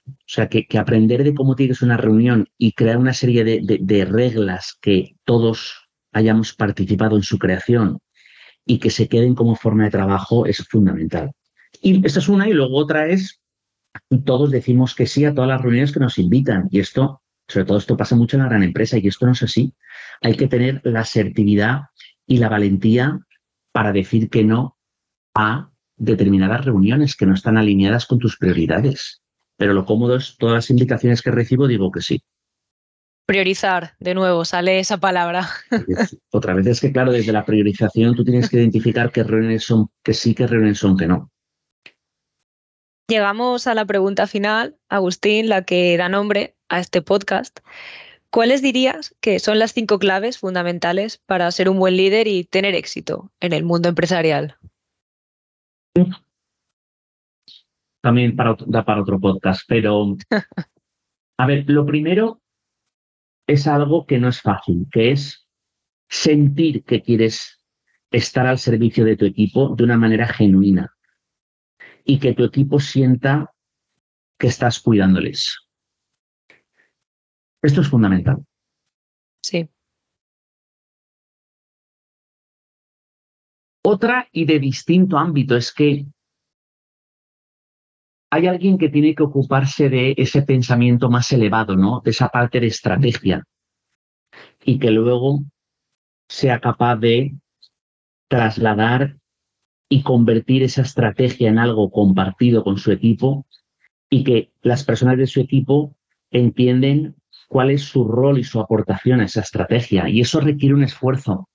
O 0.07 0.27
sea, 0.27 0.49
que, 0.49 0.67
aprender 0.77 1.23
de 1.23 1.33
cómo 1.33 1.55
tienes 1.55 1.81
una 1.81 1.97
reunión 1.97 2.47
y 2.57 2.73
crear 2.73 2.97
una 2.97 3.13
serie 3.13 3.43
de, 3.43 4.05
reglas 4.05 4.77
que 4.81 5.15
todos 5.23 5.84
hayamos 6.15 6.53
participado 6.53 7.17
en 7.17 7.23
su 7.23 7.37
creación 7.37 7.99
y 8.65 8.79
que 8.79 8.89
se 8.89 9.09
queden 9.09 9.35
como 9.35 9.55
forma 9.55 9.83
de 9.83 9.91
trabajo 9.91 10.45
es 10.45 10.65
fundamental. 10.69 11.31
Y 11.81 12.03
esta 12.05 12.19
es 12.19 12.29
una, 12.29 12.47
y 12.47 12.53
luego 12.53 12.77
otra 12.77 13.07
es, 13.07 13.41
todos 14.23 14.49
decimos 14.49 14.95
que 14.95 15.07
sí 15.07 15.25
a 15.25 15.33
todas 15.33 15.49
las 15.49 15.61
reuniones 15.61 15.91
que 15.91 15.99
nos 15.99 16.17
invitan. 16.17 16.69
Y 16.71 16.79
esto, 16.79 17.21
sobre 17.49 17.65
todo 17.65 17.77
esto 17.77 17.97
pasa 17.97 18.15
mucho 18.15 18.37
en 18.37 18.43
la 18.43 18.49
gran 18.49 18.63
empresa, 18.63 18.97
y 18.97 19.07
esto 19.07 19.25
no 19.25 19.33
es 19.33 19.43
así. 19.43 19.73
Hay 20.21 20.37
que 20.37 20.47
tener 20.47 20.79
la 20.85 21.01
asertividad 21.01 21.81
y 22.25 22.37
la 22.37 22.47
valentía 22.47 23.19
para 23.73 23.91
decir 23.91 24.29
que 24.29 24.45
no 24.45 24.77
a 25.35 25.69
determinadas 25.97 26.63
reuniones 26.63 27.17
que 27.17 27.25
no 27.25 27.33
están 27.33 27.57
alineadas 27.57 28.05
con 28.05 28.19
tus 28.19 28.37
prioridades. 28.37 29.21
Pero 29.57 29.73
lo 29.73 29.85
cómodo 29.85 30.15
es 30.15 30.37
todas 30.37 30.55
las 30.55 30.69
invitaciones 30.69 31.21
que 31.21 31.31
recibo 31.31 31.67
digo 31.67 31.91
que 31.91 32.01
sí. 32.01 32.23
Priorizar, 33.25 33.95
de 33.99 34.13
nuevo, 34.13 34.45
sale 34.45 34.79
esa 34.79 34.97
palabra. 34.97 35.49
Otra 36.31 36.53
vez 36.53 36.67
es 36.67 36.79
que, 36.79 36.91
claro, 36.91 37.11
desde 37.11 37.31
la 37.31 37.43
priorización 37.45 38.15
tú 38.15 38.23
tienes 38.23 38.49
que 38.49 38.57
identificar 38.57 39.11
qué 39.11 39.23
reuniones 39.23 39.63
son 39.63 39.87
que 40.03 40.13
sí, 40.13 40.35
qué 40.35 40.45
reuniones 40.45 40.77
son 40.77 40.95
que 40.97 41.07
no. 41.07 41.31
Llegamos 43.07 43.67
a 43.67 43.75
la 43.75 43.85
pregunta 43.85 44.27
final, 44.27 44.77
Agustín, 44.89 45.49
la 45.49 45.63
que 45.63 45.97
da 45.97 46.09
nombre 46.09 46.55
a 46.69 46.79
este 46.79 47.01
podcast. 47.01 47.59
¿Cuáles 48.31 48.61
dirías 48.61 49.15
que 49.21 49.39
son 49.39 49.59
las 49.59 49.73
cinco 49.73 49.97
claves 49.99 50.39
fundamentales 50.39 51.21
para 51.25 51.49
ser 51.51 51.69
un 51.69 51.79
buen 51.79 51.97
líder 51.97 52.27
y 52.27 52.43
tener 52.43 52.75
éxito 52.75 53.31
en 53.39 53.53
el 53.53 53.63
mundo 53.63 53.89
empresarial? 53.89 54.57
también 58.05 58.35
para, 58.35 58.55
da 58.67 58.85
para 58.85 59.01
otro 59.01 59.19
podcast, 59.19 59.63
pero 59.67 60.15
a 61.39 61.47
ver, 61.47 61.63
lo 61.67 61.87
primero 61.87 62.39
es 63.47 63.67
algo 63.67 64.05
que 64.05 64.19
no 64.19 64.29
es 64.29 64.41
fácil, 64.41 64.87
que 64.91 65.11
es 65.11 65.47
sentir 66.09 66.83
que 66.83 67.01
quieres 67.01 67.63
estar 68.11 68.47
al 68.47 68.59
servicio 68.59 69.05
de 69.05 69.17
tu 69.17 69.25
equipo 69.25 69.75
de 69.75 69.83
una 69.83 69.97
manera 69.97 70.27
genuina 70.27 70.95
y 72.03 72.19
que 72.19 72.33
tu 72.33 72.43
equipo 72.43 72.79
sienta 72.79 73.51
que 74.37 74.47
estás 74.47 74.79
cuidándoles. 74.79 75.67
Esto 77.61 77.81
es 77.81 77.89
fundamental. 77.89 78.45
Sí. 79.41 79.69
Otra 83.83 84.27
y 84.31 84.45
de 84.45 84.59
distinto 84.59 85.17
ámbito 85.17 85.55
es 85.55 85.71
que 85.71 86.05
hay 88.35 88.47
alguien 88.47 88.77
que 88.77 88.89
tiene 88.89 89.15
que 89.15 89.23
ocuparse 89.23 89.89
de 89.89 90.13
ese 90.17 90.41
pensamiento 90.41 91.09
más 91.09 91.31
elevado, 91.31 91.77
¿no? 91.77 92.01
De 92.03 92.11
esa 92.11 92.27
parte 92.27 92.59
de 92.59 92.67
estrategia. 92.67 93.43
Y 94.65 94.77
que 94.77 94.91
luego 94.91 95.39
sea 96.27 96.59
capaz 96.59 96.97
de 96.97 97.33
trasladar 98.27 99.15
y 99.87 100.03
convertir 100.03 100.63
esa 100.63 100.81
estrategia 100.81 101.47
en 101.47 101.59
algo 101.59 101.89
compartido 101.91 102.65
con 102.65 102.77
su 102.77 102.91
equipo 102.91 103.45
y 104.09 104.25
que 104.25 104.51
las 104.61 104.83
personas 104.83 105.17
de 105.17 105.27
su 105.27 105.39
equipo 105.39 105.95
entienden 106.29 107.15
cuál 107.47 107.71
es 107.71 107.83
su 107.83 108.05
rol 108.05 108.37
y 108.37 108.43
su 108.43 108.59
aportación 108.59 109.21
a 109.21 109.25
esa 109.25 109.41
estrategia. 109.41 110.09
Y 110.09 110.19
eso 110.19 110.41
requiere 110.41 110.75
un 110.75 110.83
esfuerzo, 110.83 111.47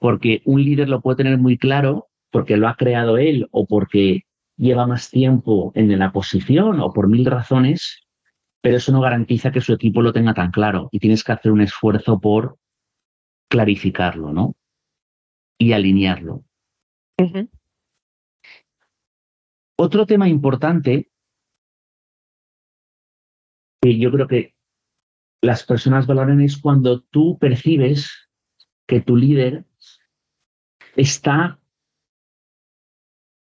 porque 0.00 0.42
un 0.46 0.64
líder 0.64 0.88
lo 0.88 1.00
puede 1.00 1.18
tener 1.18 1.38
muy 1.38 1.58
claro 1.58 2.08
porque 2.32 2.56
lo 2.56 2.66
ha 2.66 2.74
creado 2.74 3.18
él 3.18 3.46
o 3.52 3.66
porque 3.66 4.22
lleva 4.58 4.86
más 4.86 5.10
tiempo 5.10 5.72
en 5.74 5.96
la 5.98 6.12
posición 6.12 6.80
o 6.80 6.92
por 6.92 7.08
mil 7.08 7.24
razones, 7.24 8.06
pero 8.60 8.76
eso 8.76 8.92
no 8.92 9.00
garantiza 9.00 9.52
que 9.52 9.60
su 9.60 9.72
equipo 9.72 10.02
lo 10.02 10.12
tenga 10.12 10.34
tan 10.34 10.50
claro 10.50 10.88
y 10.92 10.98
tienes 10.98 11.24
que 11.24 11.32
hacer 11.32 11.52
un 11.52 11.60
esfuerzo 11.60 12.20
por 12.20 12.58
clarificarlo, 13.48 14.32
¿no? 14.32 14.56
Y 15.58 15.72
alinearlo. 15.72 16.44
Otro 19.76 20.06
tema 20.06 20.28
importante 20.28 21.10
que 23.80 23.98
yo 23.98 24.10
creo 24.10 24.26
que 24.26 24.54
las 25.40 25.64
personas 25.64 26.06
valoran 26.06 26.40
es 26.40 26.58
cuando 26.58 27.00
tú 27.00 27.38
percibes 27.38 28.28
que 28.86 29.00
tu 29.00 29.16
líder 29.16 29.64
está, 30.96 31.60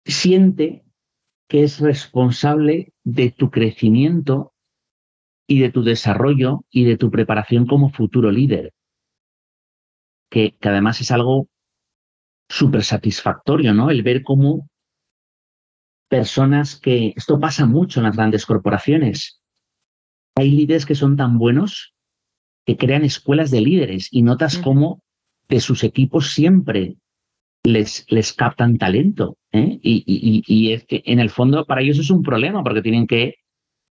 siente 0.04 0.81
que 1.52 1.64
es 1.64 1.80
responsable 1.80 2.94
de 3.04 3.30
tu 3.30 3.50
crecimiento 3.50 4.54
y 5.46 5.60
de 5.60 5.70
tu 5.70 5.82
desarrollo 5.82 6.64
y 6.70 6.84
de 6.84 6.96
tu 6.96 7.10
preparación 7.10 7.66
como 7.66 7.92
futuro 7.92 8.30
líder. 8.30 8.72
Que, 10.30 10.56
además 10.62 11.02
es 11.02 11.10
algo 11.10 11.48
súper 12.48 12.84
satisfactorio, 12.84 13.74
¿no? 13.74 13.90
El 13.90 14.02
ver 14.02 14.22
cómo 14.22 14.70
personas 16.08 16.80
que, 16.80 17.12
esto 17.16 17.38
pasa 17.38 17.66
mucho 17.66 18.00
en 18.00 18.04
las 18.04 18.16
grandes 18.16 18.46
corporaciones, 18.46 19.42
hay 20.34 20.52
líderes 20.52 20.86
que 20.86 20.94
son 20.94 21.18
tan 21.18 21.36
buenos 21.36 21.94
que 22.64 22.78
crean 22.78 23.04
escuelas 23.04 23.50
de 23.50 23.60
líderes 23.60 24.08
y 24.10 24.22
notas 24.22 24.56
cómo 24.56 25.02
de 25.50 25.60
sus 25.60 25.84
equipos 25.84 26.32
siempre 26.32 26.96
les, 27.64 28.04
les 28.08 28.32
captan 28.32 28.78
talento. 28.78 29.36
¿eh? 29.52 29.78
Y, 29.82 30.42
y, 30.46 30.72
es 30.72 30.84
que 30.84 31.02
en 31.04 31.20
el 31.20 31.30
fondo 31.30 31.64
para 31.64 31.82
ellos 31.82 31.98
es 31.98 32.10
un 32.10 32.22
problema 32.22 32.62
porque 32.62 32.82
tienen 32.82 33.06
que 33.06 33.36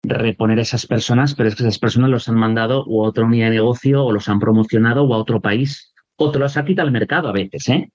reponer 0.03 0.59
a 0.59 0.63
esas 0.63 0.85
personas, 0.85 1.33
pero 1.35 1.49
es 1.49 1.55
que 1.55 1.63
esas 1.63 1.79
personas 1.79 2.09
los 2.09 2.27
han 2.27 2.35
mandado 2.35 2.83
o 2.85 3.05
a 3.05 3.09
otra 3.09 3.23
unidad 3.23 3.47
de 3.47 3.55
negocio 3.55 4.03
o 4.03 4.11
los 4.11 4.27
han 4.27 4.39
promocionado 4.39 5.03
o 5.03 5.13
a 5.13 5.17
otro 5.17 5.41
país 5.41 5.93
o 6.17 6.29
te 6.31 6.39
los 6.39 6.57
ha 6.57 6.65
quitado 6.65 6.87
el 6.87 6.93
mercado 6.93 7.29
a 7.29 7.33
veces. 7.33 7.69
¿eh? 7.69 7.89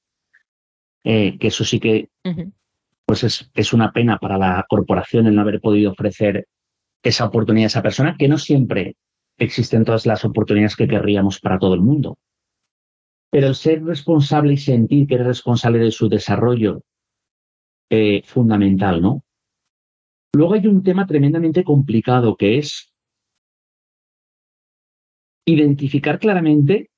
eh 1.05 1.39
que 1.39 1.49
eso 1.49 1.65
sí 1.65 1.79
que 1.79 2.09
pues 3.05 3.25
es, 3.25 3.51
es 3.55 3.73
una 3.73 3.93
pena 3.93 4.19
para 4.19 4.37
la 4.37 4.65
corporación 4.69 5.27
el 5.27 5.35
no 5.35 5.43
haber 5.43 5.61
podido 5.61 5.93
ofrecer 5.93 6.47
esa 7.03 7.27
oportunidad 7.27 7.67
a 7.67 7.69
esa 7.69 7.83
persona, 7.83 8.17
que 8.19 8.29
no 8.29 8.39
siempre 8.39 8.97
existen 9.39 9.85
todas 9.85 10.05
las 10.05 10.25
oportunidades 10.25 10.77
que 10.77 10.89
querríamos 10.89 11.41
para 11.41 11.59
todo 11.59 11.75
el 11.75 11.81
mundo. 11.81 12.19
Pero 13.31 13.49
el 13.49 13.55
ser 13.55 13.85
responsable 13.85 14.55
y 14.55 14.57
sentir 14.57 15.07
que 15.07 15.15
eres 15.15 15.27
responsable 15.27 15.79
de 15.79 15.91
su 15.91 16.09
desarrollo, 16.09 16.83
eh, 17.91 18.23
fundamental, 18.25 19.01
¿no? 19.01 19.25
Luego 20.35 20.55
hay 20.55 20.67
un 20.67 20.83
tema 20.83 21.07
tremendamente 21.07 21.65
complicado 21.65 22.37
que 22.37 22.59
es 22.59 22.93
identificar 25.47 26.19
claramente 26.19 26.91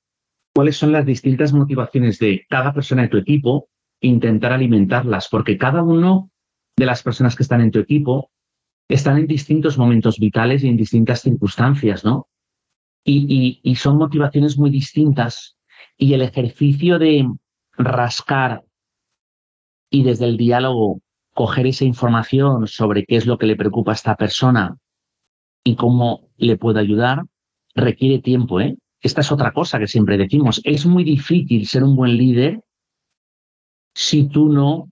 cuáles 0.53 0.75
son 0.75 0.91
las 0.91 1.05
distintas 1.05 1.53
motivaciones 1.53 2.19
de 2.19 2.45
cada 2.49 2.73
persona 2.73 3.03
de 3.03 3.07
tu 3.07 3.17
equipo 3.17 3.69
intentar 4.01 4.51
alimentarlas, 4.51 5.29
porque 5.29 5.57
cada 5.57 5.83
uno 5.83 6.31
de 6.77 6.85
las 6.85 7.03
personas 7.03 7.35
que 7.35 7.43
están 7.43 7.61
en 7.61 7.71
tu 7.71 7.79
equipo 7.79 8.31
están 8.89 9.17
en 9.17 9.27
distintos 9.27 9.77
momentos 9.77 10.19
vitales 10.19 10.63
y 10.63 10.67
en 10.67 10.77
distintas 10.77 11.21
circunstancias, 11.21 12.03
¿no? 12.03 12.27
Y, 13.05 13.61
son 13.75 13.97
motivaciones 13.97 14.57
muy 14.57 14.69
distintas. 14.69 15.57
Y 15.97 16.13
el 16.13 16.21
ejercicio 16.21 16.99
de 16.99 17.27
rascar 17.73 18.63
y 19.89 20.03
desde 20.03 20.25
el 20.25 20.37
diálogo 20.37 21.01
coger 21.33 21.67
esa 21.67 21.85
información 21.85 22.67
sobre 22.67 23.05
qué 23.05 23.17
es 23.17 23.25
lo 23.25 23.37
que 23.37 23.45
le 23.45 23.55
preocupa 23.55 23.91
a 23.91 23.95
esta 23.95 24.15
persona 24.15 24.77
y 25.63 25.75
cómo 25.75 26.29
le 26.37 26.57
puedo 26.57 26.79
ayudar, 26.79 27.23
requiere 27.75 28.19
tiempo, 28.19 28.59
¿eh? 28.59 28.77
Esta 29.01 29.21
es 29.21 29.31
otra 29.31 29.51
cosa 29.51 29.79
que 29.79 29.87
siempre 29.87 30.17
decimos. 30.17 30.61
Es 30.63 30.85
muy 30.85 31.03
difícil 31.03 31.67
ser 31.67 31.83
un 31.83 31.95
buen 31.95 32.17
líder 32.17 32.61
si 33.95 34.27
tú 34.27 34.49
no 34.49 34.89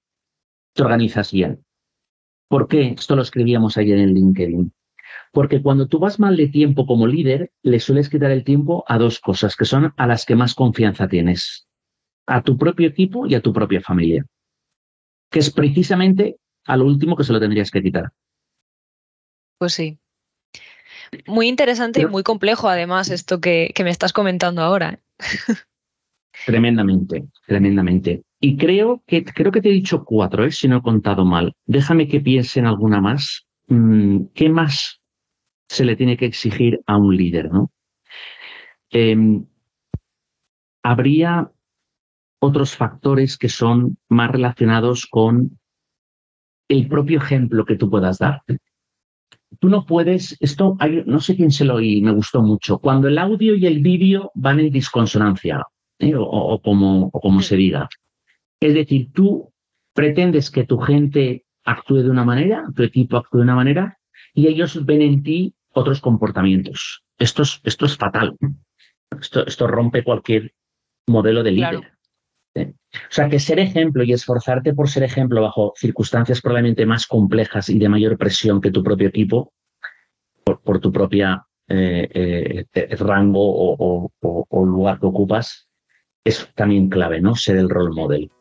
te 0.73 0.83
organizas 0.83 1.31
bien. 1.31 1.63
¿Por 2.47 2.67
qué? 2.67 2.89
Esto 2.97 3.15
lo 3.15 3.21
escribíamos 3.21 3.77
ayer 3.77 3.99
en 3.99 4.13
LinkedIn. 4.13 4.73
Porque 5.31 5.61
cuando 5.61 5.87
tú 5.87 5.99
vas 5.99 6.19
mal 6.19 6.35
de 6.35 6.47
tiempo 6.47 6.85
como 6.85 7.05
líder, 7.05 7.51
le 7.61 7.79
sueles 7.79 8.09
quitar 8.09 8.31
el 8.31 8.43
tiempo 8.43 8.83
a 8.87 8.97
dos 8.97 9.19
cosas 9.19 9.55
que 9.55 9.65
son 9.65 9.93
a 9.95 10.07
las 10.07 10.25
que 10.25 10.35
más 10.35 10.55
confianza 10.55 11.07
tienes. 11.07 11.67
A 12.25 12.41
tu 12.41 12.57
propio 12.57 12.87
equipo 12.87 13.27
y 13.27 13.35
a 13.35 13.41
tu 13.41 13.53
propia 13.53 13.81
familia. 13.81 14.25
Que 15.29 15.39
es 15.39 15.51
precisamente 15.51 16.37
a 16.65 16.77
lo 16.77 16.85
último 16.85 17.15
que 17.15 17.23
se 17.23 17.33
lo 17.33 17.39
tendrías 17.39 17.69
que 17.69 17.83
quitar. 17.83 18.11
Pues 19.59 19.73
sí. 19.73 19.99
Muy 21.27 21.47
interesante 21.47 22.01
y 22.01 22.05
muy 22.05 22.23
complejo, 22.23 22.67
además, 22.67 23.09
esto 23.09 23.39
que, 23.39 23.73
me 23.83 23.89
estás 23.89 24.13
comentando 24.13 24.61
ahora. 24.61 24.99
Tremendamente, 26.45 27.27
tremendamente. 27.45 28.23
Y 28.39 28.57
creo 28.57 29.03
que, 29.05 29.25
creo 29.25 29.51
que 29.51 29.61
te 29.61 29.69
he 29.69 29.73
dicho 29.73 30.05
cuatro, 30.05 30.45
¿eh? 30.45 30.51
si 30.51 30.67
no 30.67 30.77
he 30.77 30.81
contado 30.81 31.25
mal. 31.25 31.53
Déjame 31.65 32.07
que 32.07 32.21
piense 32.21 32.59
en 32.59 32.67
alguna 32.67 33.01
más. 33.01 33.45
Mm, 33.67 34.27
¿Qué 34.33 34.49
más 34.49 34.98
se 35.69 35.85
le 35.85 35.95
tiene 35.95 36.17
que 36.17 36.25
exigir 36.25 36.81
a 36.85 36.97
un 36.97 37.15
líder? 37.15 37.51
¿no? 37.51 37.71
Em, 38.89 39.45
habría 40.83 41.51
otros 42.41 42.75
factores 42.75 43.37
que 43.37 43.49
son 43.49 43.97
más 44.09 44.31
relacionados 44.31 45.05
con 45.05 45.59
el 46.67 46.87
propio 46.87 47.19
ejemplo 47.19 47.65
que 47.65 47.75
tú 47.75 47.89
puedas 47.89 48.17
dar 48.17 48.41
tú 49.59 49.69
no 49.69 49.85
puedes, 49.85 50.37
esto 50.39 50.77
no 51.05 51.19
sé 51.19 51.35
quién 51.35 51.51
se 51.51 51.65
lo 51.65 51.75
oí, 51.75 52.01
me 52.01 52.11
gustó 52.11 52.41
mucho, 52.41 52.77
cuando 52.77 53.07
el 53.07 53.17
audio 53.17 53.55
y 53.55 53.65
el 53.65 53.79
vídeo 53.79 54.31
van 54.35 54.59
en 54.59 54.71
disconsonancia, 54.71 55.65
¿eh? 55.97 56.13
o 56.15 56.61
como 56.61 57.41
se 57.41 57.55
diga. 57.55 57.89
Es 58.59 58.73
decir, 58.73 59.11
tú 59.13 59.51
pretendes 59.93 60.51
que 60.51 60.65
tu 60.65 60.77
gente 60.77 61.45
actúe 61.63 62.03
de 62.03 62.09
una 62.09 62.25
manera, 62.25 62.67
tu 62.75 62.83
equipo 62.83 63.17
actúe 63.17 63.37
de 63.37 63.43
una 63.43 63.55
manera, 63.55 63.97
y 64.33 64.47
ellos 64.47 64.85
ven 64.85 65.01
en 65.01 65.23
ti 65.23 65.55
otros 65.73 66.01
comportamientos. 66.01 67.03
Esto 67.17 67.43
es, 67.43 67.61
esto 67.63 67.85
es 67.85 67.97
fatal. 67.97 68.35
Esto, 69.19 69.45
esto 69.45 69.67
rompe 69.67 70.03
cualquier 70.03 70.53
modelo 71.07 71.43
de 71.43 71.51
líder. 71.51 71.99
O 72.57 73.11
sea, 73.11 73.29
que 73.29 73.39
ser 73.39 73.59
ejemplo 73.59 74.03
y 74.03 74.13
esforzarte 74.13 74.73
por 74.73 74.89
ser 74.89 75.03
ejemplo 75.03 75.41
bajo 75.41 75.73
circunstancias 75.77 76.41
probablemente 76.41 76.85
más 76.85 77.05
complejas 77.05 77.69
y 77.69 77.77
de 77.77 77.89
mayor 77.89 78.17
presión 78.17 78.61
que 78.61 78.71
tu 78.71 78.83
propio 78.83 79.07
equipo, 79.07 79.53
por, 80.43 80.79
tu 80.79 80.91
propia 80.91 81.45
eh, 81.67 82.65
eh, 82.73 82.95
rango 82.95 83.39
o, 83.41 84.11
lugar 84.65 84.99
que 84.99 85.05
ocupas, 85.05 85.69
es 86.23 86.49
también 86.55 86.89
clave, 86.89 87.21
¿no? 87.21 87.35
Ser 87.35 87.57
el 87.57 87.69
role 87.69 87.93
model. 87.93 88.31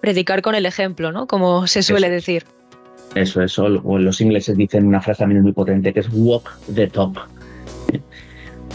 Predicar 0.00 0.42
con 0.42 0.54
el 0.54 0.66
ejemplo, 0.66 1.12
¿no? 1.12 1.26
Como 1.26 1.66
se 1.66 1.82
suele 1.82 2.08
decir. 2.08 2.44
Eso, 3.14 3.42
eso. 3.42 3.64
O 3.84 3.98
los 3.98 4.20
ingleses 4.20 4.56
dicen 4.56 4.86
una 4.86 5.00
frase 5.00 5.20
también 5.20 5.42
muy 5.42 5.52
potente 5.52 5.92
que 5.92 6.00
es 6.00 6.08
walk 6.12 6.50
the 6.74 6.86
talk. 6.86 7.28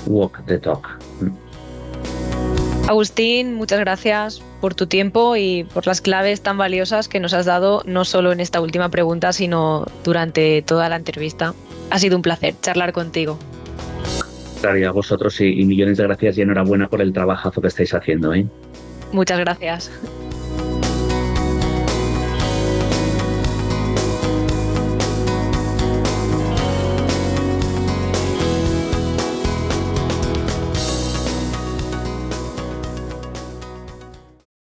Walk 0.06 0.46
the 0.46 0.58
talk. 0.60 0.88
Agustín, 2.88 3.56
muchas 3.56 3.80
gracias 3.80 4.42
por 4.62 4.74
tu 4.74 4.88
tiempo 4.88 5.36
y 5.36 5.66
por 5.74 5.86
las 5.86 6.00
claves 6.00 6.40
tan 6.40 6.58
valiosas 6.58 7.10
que 7.10 7.20
nos 7.20 7.34
has 7.34 7.46
dado, 7.46 7.84
no 7.86 8.06
solo 8.06 8.32
en 8.32 8.40
esta 8.40 8.62
última 8.62 8.88
pregunta, 8.90 9.34
sino 9.34 9.86
durante 10.06 10.62
toda 10.62 10.88
la 10.88 10.96
entrevista. 10.96 11.54
Ha 11.90 12.00
sido 12.00 12.16
un 12.16 12.22
placer 12.22 12.56
charlar 12.62 12.94
contigo. 12.94 13.38
Claro, 14.62 14.88
a 14.88 14.92
vosotros 14.92 15.40
y, 15.42 15.66
millones 15.66 15.98
de 15.98 16.04
gracias 16.04 16.38
y 16.38 16.42
enhorabuena 16.42 16.88
por 16.88 17.02
el 17.02 17.12
trabajazo 17.12 17.62
que 17.62 17.68
estáis 17.68 17.94
haciendo. 17.94 18.34
¿eh? 18.34 18.46
Muchas 19.12 19.40
gracias. 19.40 19.92